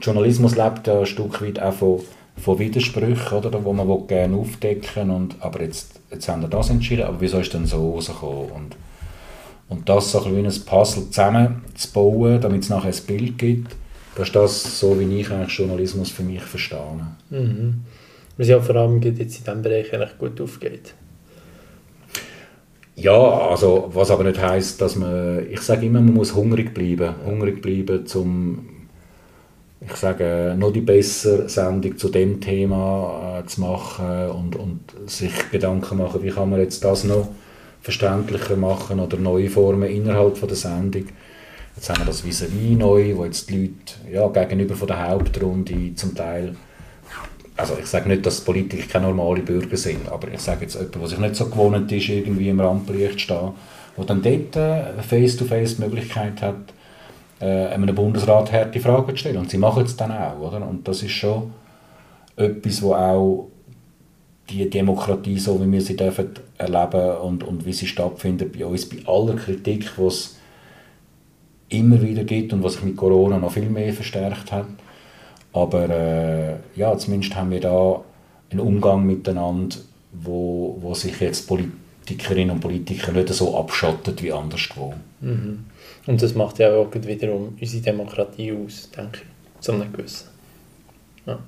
[0.00, 2.00] Journalismus lebt ja ein Stück weit auch von,
[2.36, 3.64] von Widersprüchen, oder?
[3.64, 5.28] wo man gerne aufdecken will.
[5.40, 8.50] Aber jetzt, jetzt haben wir das entschieden, aber wieso ist denn so rausgekommen?
[8.50, 8.76] Und,
[9.68, 13.76] und das so ein, wie ein Puzzle zusammenzubauen, damit es nachher ein Bild gibt,
[14.16, 17.06] das ist das, so wie ich eigentlich Journalismus für mich verstehe.
[17.30, 17.82] Mhm.
[18.36, 20.94] Was ja vor allem jetzt in diesem Bereich eigentlich gut aufgeht.
[22.96, 27.14] Ja, also was aber nicht heißt, dass man, ich sage immer, man muss hungrig bleiben,
[27.24, 28.79] hungrig bleiben, zum,
[29.80, 35.32] ich sage, noch die bessere Sendung zu dem Thema äh, zu machen und, und sich
[35.50, 37.28] Gedanken machen, wie kann man jetzt das noch
[37.80, 41.06] verständlicher machen oder neue Formen innerhalb von der Sendung.
[41.74, 42.44] Jetzt haben wir das vis
[42.76, 46.54] neu, wo jetzt die Leute ja, gegenüber von der Hauptrunde zum Teil
[47.60, 50.94] also ich sage nicht, dass Politiker keine normalen Bürger sind, aber ich sage jetzt jemand,
[50.94, 53.50] der sich nicht so gewohnt ist, irgendwie im Rampenlicht zu stehen,
[53.96, 56.72] der dann dort äh, face-to-face die Möglichkeit hat,
[57.40, 59.38] äh, einem Bundesrat harte Fragen zu stellen.
[59.38, 60.66] Und sie machen es dann auch, oder?
[60.66, 61.52] Und das ist schon
[62.36, 63.48] etwas, wo auch
[64.48, 68.88] die Demokratie, so wie wir sie dürfen erleben und, und wie sie stattfindet bei uns,
[68.88, 70.36] bei aller Kritik, die es
[71.68, 74.66] immer wieder gibt und was sich mit Corona noch viel mehr verstärkt hat,
[75.52, 78.00] aber äh, ja, zumindest haben wir da
[78.50, 79.76] einen Umgang miteinander,
[80.12, 84.94] wo, wo sich jetzt Politikerinnen und Politiker nicht so abschottet wie anderswo.
[85.20, 85.66] Mhm.
[86.06, 90.28] Und das macht ja auch wiederum unsere Demokratie aus, denke ich, zu einem gewissen.
[91.26, 91.38] Ja,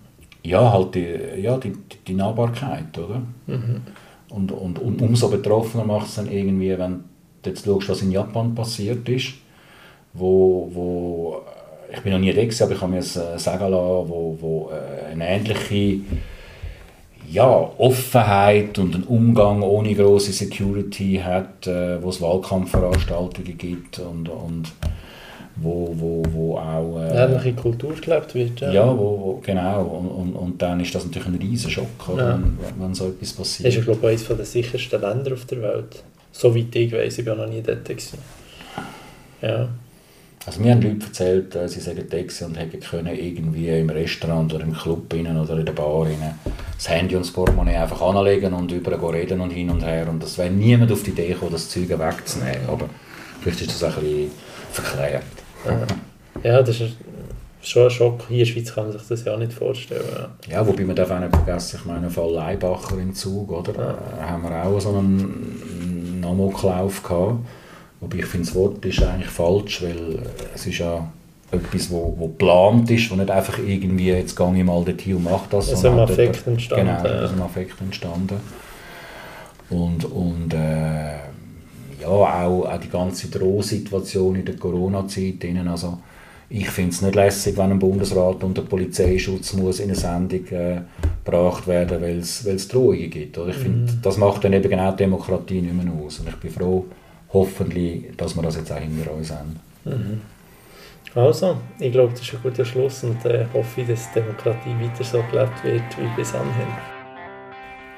[0.42, 1.72] ja halt die, ja, die,
[2.06, 3.22] die Nahbarkeit, oder?
[3.46, 3.82] Mhm.
[4.28, 7.04] Und, und, und umso betroffener macht es dann irgendwie, wenn
[7.42, 9.34] du jetzt schaust, was in Japan passiert ist,
[10.14, 11.42] wo, wo
[11.92, 14.70] ich bin noch nie da gewesen, aber ich habe mir äh, sagen lassen, wo, wo
[14.70, 16.00] äh, eine ähnliche
[17.32, 24.28] ja, Offenheit und einen Umgang ohne große Security hat, äh, wo es Wahlkampfveranstaltungen gibt und,
[24.28, 24.72] und
[25.56, 27.00] wo, wo, wo auch...
[27.00, 28.60] Äh, ähnliche Kultur gelebt wird.
[28.60, 29.82] Ja, ja wo, wo, genau.
[29.82, 32.38] Und, und, und dann ist das natürlich ein riesen Schock, ja.
[32.38, 33.68] wenn, wenn so etwas passiert.
[33.68, 36.02] Das ist, glaube ich, eines der sichersten Länder auf der Welt.
[36.32, 37.84] So weit ich weiß, ich war noch nie dort.
[37.84, 38.18] Gewesen.
[39.40, 39.68] Ja.
[40.44, 44.52] Also mir haben Leute erzählt, äh, sie seien da und hätten können irgendwie im Restaurant
[44.52, 46.34] oder im Club rein oder in der Bar rein
[46.82, 50.08] das Handy und das Portemonnaie einfach anlegen und über reden und hin und her.
[50.08, 52.68] Und das wäre niemand auf die Idee gekommen, das Zeug wegzunehmen.
[52.68, 52.86] Aber
[53.40, 54.30] vielleicht ist das ein bisschen
[54.72, 55.22] verklärt.
[56.42, 56.96] Ja, das ist
[57.62, 58.24] schon ein Schock.
[58.28, 60.26] Hier in der Schweiz kann man sich das ja nicht vorstellen.
[60.50, 63.72] Ja, wobei man darf auch nicht vergessen, ich meine, Fall Leibacher im Zug, oder?
[63.72, 64.30] Da ja.
[64.30, 67.38] haben wir auch so einen Amoklauf gehabt
[68.00, 71.08] Wobei ich finde, das Wort ist eigentlich falsch, weil es ist ja
[71.52, 75.24] etwas, wo, wo geplant ist, wo nicht einfach irgendwie, jetzt gehe ich mal dorthin und
[75.24, 75.72] mache das.
[75.72, 76.86] Aus einem Affekt entstanden.
[77.04, 78.40] Genau, aus einem Affekt entstanden.
[79.70, 81.12] Und, und äh,
[82.00, 85.44] ja, auch, auch die ganze Drohsituation in der Corona-Zeit.
[85.68, 85.98] Also,
[86.48, 90.80] ich finde es nicht lässig, wenn ein Bundesrat unter Polizeischutz muss in eine Sendung äh,
[91.24, 93.38] gebracht werden weil es Drohungen gibt.
[93.38, 93.50] Oder?
[93.50, 93.98] Ich finde, mhm.
[94.02, 96.18] das macht dann eben genau die Demokratie nicht mehr aus.
[96.18, 96.86] Und ich bin froh,
[97.32, 99.60] hoffentlich, dass wir das jetzt auch hinter uns haben.
[99.84, 100.20] Mhm.
[101.14, 105.22] Also, ich glaube, das ist ein guter Schluss und äh, hoffe, dass Demokratie weiter so
[105.30, 106.68] gelebt wird wie bis anhin.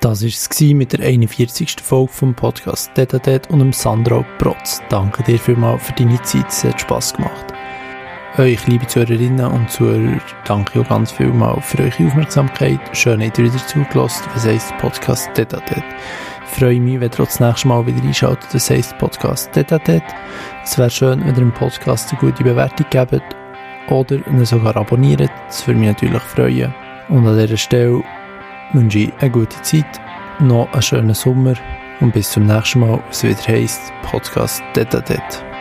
[0.00, 1.76] Das war es mit der 41.
[1.80, 4.82] Folge vom Podcast Detadet und dem Sandro Protz.
[4.90, 7.54] Danke dir vielmals für deine Zeit, es hat Spass gemacht.
[8.36, 12.80] euch, liebe Zuhörerinnen und Zuhörer, danke auch ganz viel mal für eure Aufmerksamkeit.
[12.92, 14.24] Schön, dass ihr wieder zugelassen.
[14.34, 18.48] Was heisst Podcast Ich freue mich, wenn ihr das nächste Mal wieder einschaltet.
[18.52, 19.80] Das heisst Podcast Tete
[20.62, 23.22] Es wäre schön, wenn ihr dem Podcast eine gute Bewertung gebt
[23.88, 25.30] oder ihn sogar abonniert.
[25.46, 26.72] Das würde mich natürlich freuen.
[27.08, 28.02] Und an dieser Stelle
[28.72, 30.00] wünsche ich eine gute Zeit,
[30.38, 31.54] noch einen schönen Sommer
[32.00, 35.53] und bis zum nächsten Mal, was wieder heisst Podcast Tete